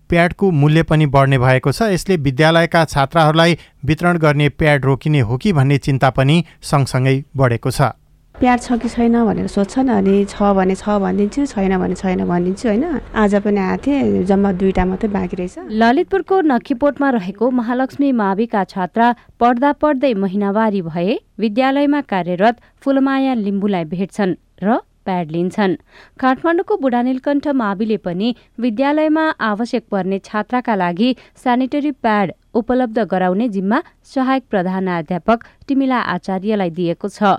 प्याडको 0.10 0.52
मूल्य 0.52 0.84
पनि 0.84 1.06
बढ्ने 1.08 1.38
भएको 1.40 1.72
छ। 1.72 1.90
यसले 1.90 2.18
विद्यालयका 2.20 2.86
छात्राहरूलाई 2.86 3.58
वितरण 3.86 4.18
गर्ने 4.20 4.50
प्याड 4.52 4.86
रोकिने 4.86 5.20
हो 5.20 5.38
कि 5.38 5.54
भन्ने 5.54 5.78
चिन्ता 5.80 6.10
पनि 6.14 6.44
सँगसँगै 6.62 7.18
बढेको 7.38 7.72
छ। 7.72 7.92
प्याड 8.36 8.60
छ 8.60 8.78
कि 8.82 8.90
छैन 8.90 9.16
भनेर 9.26 9.48
सोध्छन् 9.48 9.90
अनि 9.90 10.14
छ 10.26 10.42
भने 10.58 10.76
छ 10.76 10.98
भनिदिन्छु 11.00 11.46
छैन 11.46 11.78
भने 11.78 11.96
छैन 11.96 12.26
भनिदिन्छु 12.26 12.68
होइन? 12.68 12.86
आज 13.14 13.36
पनि 13.46 13.60
आएको 13.62 13.84
थिएँ 13.86 14.24
जम्मा 14.26 14.52
दुईवटा 14.52 14.86
मात्रै 14.86 15.10
बाँकी 15.10 15.36
रहेछ। 15.38 15.58
ललितपुरको 15.70 16.42
नखीपोटमा 16.42 17.10
रहेको 17.10 17.52
महालक्ष्मी 17.52 18.12
माविका 18.12 18.64
छात्रा 18.64 19.08
पढ्दा 19.40 19.72
पढ्दै 19.82 20.14
महिनावारी 20.14 20.82
भए 20.82 21.20
विद्यालयमा 21.40 22.02
कार्यरत 22.02 22.56
फुलमाया 22.82 23.34
लिम्बुलाई 23.46 23.86
भेट्छन् 23.94 24.36
र 24.64 24.82
प्याड 25.06 25.32
लिन्छन् 25.32 25.76
काठमाडौँको 26.20 26.78
बुढानीलकण्ठ 26.84 27.48
माविले 27.62 27.98
पनि 28.06 28.36
विद्यालयमा 28.60 29.26
आवश्यक 29.50 29.84
पर्ने 29.92 30.20
छात्राका 30.26 30.76
लागि 30.76 31.16
सेनिटरी 31.44 31.92
प्याड 32.04 32.32
उपलब्ध 32.54 33.00
गराउने 33.12 33.48
जिम्मा 33.50 33.80
सहायक 34.06 34.44
प्रधानाध्यापक 34.50 35.44
टिमिला 35.68 36.00
आचार्यलाई 36.16 36.70
दिएको 36.70 37.08
छ। 37.10 37.32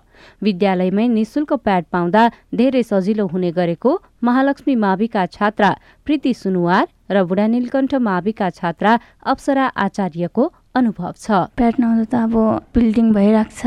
विद्यालयमै 0.43 1.07
निशुल्क 1.09 1.53
प्याड 1.65 1.85
पाउँदा 1.93 2.23
धेरै 2.55 2.83
सजिलो 2.83 3.27
हुने 3.27 3.51
गरेको 3.59 3.91
महालक्ष्मी 4.25 4.75
माविका 4.85 5.27
छात्रा 5.37 5.71
प्रीति 6.07 6.35
सुनुवार 6.35 6.85
र 7.11 7.23
बुढानीलकण्ठ 7.31 7.95
माविका 8.09 8.51
छात्रा 8.51 8.99
अप्सरा 9.33 9.67
आचार्यको 9.87 10.53
अनुभव 10.75 11.13
छ। 11.15 11.31
प्याड 11.55 11.75
नहुँदा 11.79 12.05
त 12.11 12.15
अब 12.27 12.35
बिल्डिङ 12.75 13.07
भइरहेको 13.15 13.55
छ। 13.55 13.63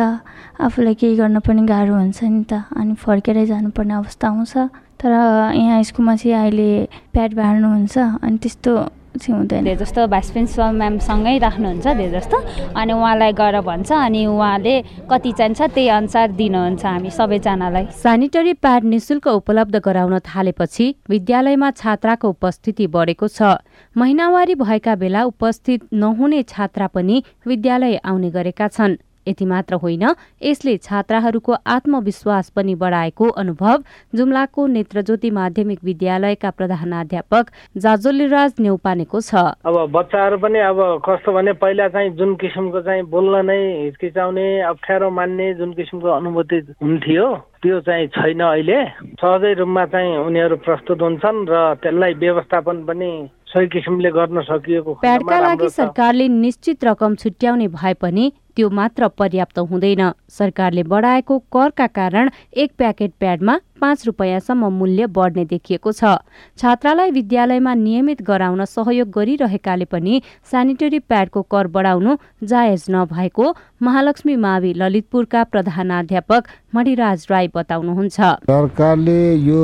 आफूलाई 0.59 0.95
केही 0.99 1.15
गर्न 1.15 1.39
पनि 1.39 1.61
गाह्रो 1.63 1.95
हुन्छ 1.95 2.19
नि 2.23 2.43
त। 2.51 2.67
अनि 2.75 2.93
फर्केरै 2.99 3.45
जानुपर्ने 3.47 3.93
अवस्था 3.95 4.27
आउँछ। 4.27 4.53
तर 4.99 5.11
यहाँ 5.55 5.83
स्कुलमा 5.87 6.15
चाहिँ 6.19 6.35
अहिले 6.35 6.69
प्याड 7.15 7.31
बाँड्नुहुन्छ। 7.39 7.95
अनि 8.27 8.37
त्यस्तो 8.43 8.71
चाहिँ 9.17 9.37
हुँदैन। 9.37 9.63
धेरै 9.63 9.75
जस्तो 9.75 10.07
भाइस 10.07 10.29
प्रिन्सिपल 10.31 10.71
म्यामसँगै 10.77 11.37
राख्नुहुन्छ 11.37 11.87
धेरै 11.87 12.11
जस्तो। 12.11 12.37
अनि 12.73 12.93
उहाँलाई 12.93 13.31
गएर 13.33 13.55
भन्छ 13.61 13.91
अनि 13.91 14.25
उहाँले 14.25 14.75
कति 15.11 15.31
चाहिन्छ 15.31 15.61
त्यही 15.61 15.87
अनुसार 15.87 16.27
दिनुहुन्छ 16.37 16.85
हामी 16.85 17.09
सबैजनालाई। 17.09 17.85
सेनिटरी 17.97 18.53
प्याड 18.53 18.83
निशुल्क 18.83 19.27
उपलब्ध 19.27 19.75
गराउन 19.77 20.19
थालेपछि 20.19 20.85
विद्यालयमा 21.09 21.69
छात्राको 21.71 22.29
उपस्थिति 22.29 22.87
बढेको 22.87 23.27
छ। 23.27 23.57
महिनावारी 23.95 24.55
भएका 24.55 24.95
बेला 24.95 25.23
उपस्थित 25.23 25.87
नहुने 25.93 26.43
छात्रा 26.43 26.87
पनि 26.87 27.23
विद्यालय 27.47 27.95
आउने 28.05 28.29
गरेका 28.29 28.67
छन्। 28.67 28.97
यति 29.27 29.45
मात्र 29.45 29.75
होइन। 29.75 30.03
यसले 30.41 30.77
छात्राहरूको 30.79 31.53
आत्मविश्वास 31.67 32.49
पनि 32.55 32.75
बढाएको 32.75 33.29
अनुभव 33.37 33.83
जुम्लाको 34.15 34.67
नेत्रज्योति 34.67 35.31
माध्यमिक 35.31 35.79
विद्यालयका 35.83 36.49
प्रधानाध्यापक 36.51 37.51
जाजोलीराज 37.77 38.53
नेउपानेको 38.59 39.21
छ। 39.21 39.35
अब 39.65 39.75
बच्चाहरू 39.91 40.37
पनि 40.37 40.59
अब 40.59 40.79
कस्तो 41.05 41.31
भने 41.33 41.53
पहिला 41.59 41.87
चाहिँ 41.89 42.09
जुन 42.17 42.35
किसिमको 42.37 42.81
चाहिँ 42.81 43.03
बोल्न 43.07 43.45
नै 43.45 43.59
हिचकिचाउने 43.83 44.47
अप्ठ्यारो 44.63 45.09
मान्ने 45.11 45.53
जुन 45.53 45.73
किसिमको 45.73 46.09
अनुभूति 46.09 46.57
हुन्थ्यो 46.81 47.27
त्यो 47.61 47.79
चाहिँ 47.81 48.07
छैन 48.13 48.39
अहिले। 48.39 48.79
सहजै 49.17 49.53
रूपमा 49.53 49.85
चाहिँ 49.91 50.17
उनीहरू 50.17 50.55
प्रस्तुत 50.61 51.01
हुन्छन् 51.01 51.45
र 51.49 51.55
त्यसलाई 51.81 52.13
व्यवस्थापन 52.13 52.85
पनि 52.85 53.09
सही 53.47 53.67
किसिमले 53.73 54.09
गर्न 54.11 54.41
सकिएको 54.43 54.93
प्याडका 55.01 55.39
लागि 55.39 55.69
सरकारले 55.69 56.27
निश्चित 56.27 56.83
रकम 56.85 57.15
छुट्याउने 57.15 57.67
भए 57.73 57.93
पनि 58.01 58.25
त्यो 58.57 58.69
मात्र 58.73 59.07
पर्याप्त 59.13 59.59
हुँदैन। 59.61 60.01
सरकारले 60.33 60.83
बढाएको 60.83 61.37
करका 61.53 61.87
कारण 61.93 62.29
एक 62.53 62.71
प्याकेट 62.77 63.11
प्याडमा 63.19 63.57
पाँच 63.81 64.05
रुपियाँसम्म 64.05 64.69
मूल्य 64.73 65.05
बढ्ने 65.13 65.43
देखिएको 65.45 65.91
छ। 65.91 66.17
छात्रालाई 66.57 67.11
विद्यालयमा 67.11 67.73
नियमित 67.77 68.21
गराउन 68.25 68.65
सहयोग 68.65 69.09
गरिरहेकाले 69.13 69.85
पनि 69.85 70.21
सेनिटरी 70.51 70.99
प्याडको 71.05 71.41
कर 71.53 71.67
बढाउनु 71.69 72.15
जायज 72.43 72.85
नभएको 72.89 73.53
महालक्ष्मी 73.83 74.35
मावि 74.35 74.73
ललितपुरका 74.73 75.43
प्रधानाध्यापक 75.53 76.47
मणिराज 76.75 77.27
राई 77.29 77.47
बताउनुहुन्छ। 77.55 78.17
सरकारले 78.49 79.21
यो 79.45 79.61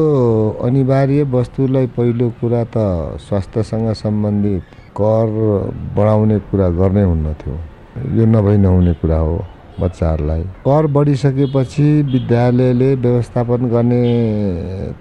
अनिवार्य 0.61 1.23
वस्तुलाई 1.33 1.87
पहिलो 1.97 2.29
कुरा 2.41 2.63
त 2.77 3.17
स्वास्थ्यसँग 3.25 3.91
सम्बन्धित 3.97 4.81
कर 4.93 5.27
बढाउने 5.97 6.39
कुरा 6.51 6.69
गर्नै 6.77 7.03
हुन्न 7.03 7.33
थियो 7.41 7.57
यो 7.93 8.25
नभई 8.25 8.57
नहुने 8.57 8.93
कुरा 9.01 9.17
हो 9.17 9.43
बच्चाहरूलाई। 9.79 10.41
कर 10.65 10.85
बढिसकेपछि 10.87 11.85
विद्यालयले 12.03 12.93
व्यवस्थापन 12.95 13.65
गर्ने 13.69 14.01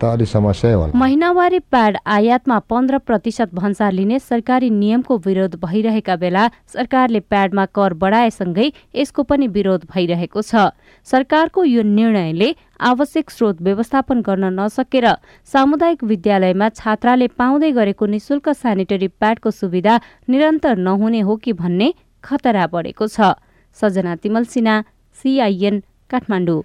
त 0.01 0.05
अलि 0.05 0.27
समस्या 0.27 0.75
होला। 0.75 0.99
महिनावारी 0.99 1.59
प्याड 1.73 1.97
आयातमा 2.07 2.59
पन्ध्र 2.71 2.99
प्रतिशत 2.99 3.55
भन्सार 3.55 3.93
लिने 3.93 4.19
सरकारी 4.19 4.71
नियमको 4.71 5.17
विरोध 5.27 5.57
भइरहेका 5.65 6.17
बेला 6.17 6.47
सरकारले 6.75 7.21
प्याडमा 7.21 7.65
कर 7.73 7.93
बढाएसँगै 7.95 8.71
यसको 8.97 9.23
पनि 9.23 9.47
विरोध 9.49 9.85
भइरहेको 9.89 10.43
छ। 10.43 10.73
सरकारको 11.07 11.65
यो 11.65 11.83
निर्णयले 11.83 12.55
आवश्यक 12.81 13.31
स्रोत 13.31 13.61
व्यवस्थापन 13.63 14.21
गर्न 14.21 14.53
नसकेर 14.61 15.07
सामुदायिक 15.53 16.05
विद्यालयमा 16.05 16.69
छात्राले 16.71 17.29
पाउँदै 17.37 17.71
गरेको 17.73 18.07
निशुल्क 18.07 18.49
सेनिटरी 18.53 19.09
प्याडको 19.21 19.51
सुविधा 19.51 20.01
निरन्तर 20.29 20.77
नहुने 20.79 21.21
हो 21.21 21.37
कि 21.37 21.53
भन्ने 21.53 21.93
खतरा 22.25 22.67
बढेको 22.67 23.07
छ। 23.07 23.35
सजना 23.77 24.15
तिमल 24.17 24.45
सिन्हा 24.47 24.77
सिआइएन 25.17 25.83
काठमाडौँ। 26.11 26.63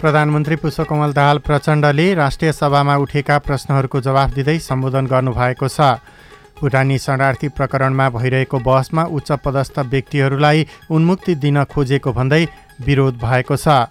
प्रधानमन्त्री 0.00 0.56
पुष्पकमल 0.56 1.12
दाहाल 1.12 1.38
प्रचण्डले 1.44 2.06
राष्ट्रिय 2.14 2.52
सभामा 2.52 2.96
उठेका 2.96 3.38
प्रश्नहरूको 3.40 4.00
जवाफ 4.00 4.34
दिँदै 4.34 4.58
सम्बोधन 4.60 5.06
गर्नुभएको 5.06 5.68
छ। 5.68 6.00
भुटानी 6.60 6.98
शरणार्थी 6.98 7.48
प्रकरणमा 7.50 8.08
भइरहेको 8.10 8.58
बहसमा 8.60 9.02
उच्च 9.10 9.30
पदस्थ 9.44 9.78
व्यक्तिहरूलाई 9.92 10.66
उन्मुक्ति 10.90 11.34
दिन 11.36 11.64
खोजेको 11.64 12.12
भन्दै 12.12 12.44
विरोध 12.80 13.14
भएको 13.18 13.56
छ। 13.56 13.88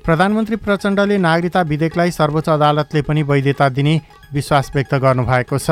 प्रधानमन्त्री 0.00 0.56
प्रचण्डले 0.56 1.16
नागरिकता 1.18 1.60
विधेयकलाई 1.62 2.10
सर्वोच्च 2.10 2.48
अदालतले 2.48 3.02
पनि 3.02 3.22
वैधता 3.22 3.68
दिने 3.68 3.94
विश्वास 4.32 4.70
व्यक्त 4.74 4.94
गर्नुभएको 4.96 5.58
छ। 5.58 5.70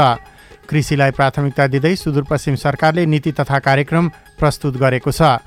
कृषिलाई 0.68 1.10
प्राथमिकता 1.10 1.66
दिँदै 1.68 1.94
सुदूरपश्चिम 1.96 2.54
सरकारले 2.58 3.06
नीति 3.06 3.32
तथा 3.32 3.58
कार्यक्रम 3.58 4.08
प्रस्तुत 4.38 4.76
गरेको 4.76 5.12
छ। 5.12 5.38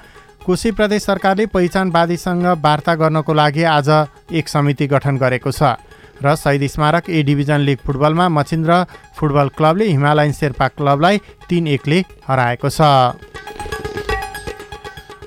कोशी 0.41 0.71
प्रदेश 0.71 1.03
सरकारले 1.03 1.45
पहिचानवादीसँग 1.47 2.45
वार्ता 2.59 2.95
गर्नको 2.95 3.33
लागि 3.33 3.63
आज 3.71 3.89
एक 4.33 4.47
समिति 4.49 4.87
गठन 4.87 5.17
गरेको 5.17 5.51
छ 5.51 5.77
र 6.21 6.35
शहीद 6.35 6.65
स्मारक 6.67 7.09
ए 7.09 7.21
डिभिजन 7.23 7.59
लिग 7.61 7.77
फुटबलमा 7.85 8.27
मचिन्द्र 8.31 8.83
फुटबल 9.17 9.47
क्लबले 9.57 9.85
हिमालयन 9.87 10.31
शेर्पा 10.33 10.67
क्लबलाई 10.69 11.17
तिन 11.49 11.67
एकले 11.69 11.99
हराएको 12.27 12.69
छ। 12.69 12.81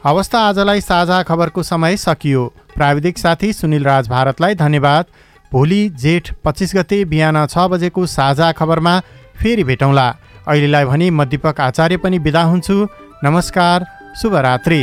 अवस्था 0.05 0.39
आजलाई 0.41 0.81
साझा 0.83 1.23
खबरको 1.23 1.63
समय 1.65 1.97
सकियो। 1.97 2.43
प्राविधिक 2.75 3.19
साथी 3.19 3.53
सुनिल 3.53 3.85
राज 3.85 4.09
भारतलाई 4.09 4.55
धन्यवाद। 4.55 5.05
भोलि 5.53 5.89
जेठ 5.97 6.33
पच्चिस 6.45 6.75
गते 6.77 7.05
बिहान 7.07 7.47
छ 7.47 7.67
बजेको 7.71 8.07
साझा 8.09 8.51
खबरमा 8.53 8.95
फेरि 9.43 9.65
भेटौँला। 9.65 10.07
अहिलेलाई 10.49 10.85
भने 10.85 11.11
म 11.11 11.25
दिपक 11.25 11.61
आचार्य 11.61 11.97
पनि 11.97 12.19
बिदा 12.19 12.43
हुन्छु। 12.43 12.77
नमस्कार 13.25 13.85
शुभरात्री। 14.23 14.81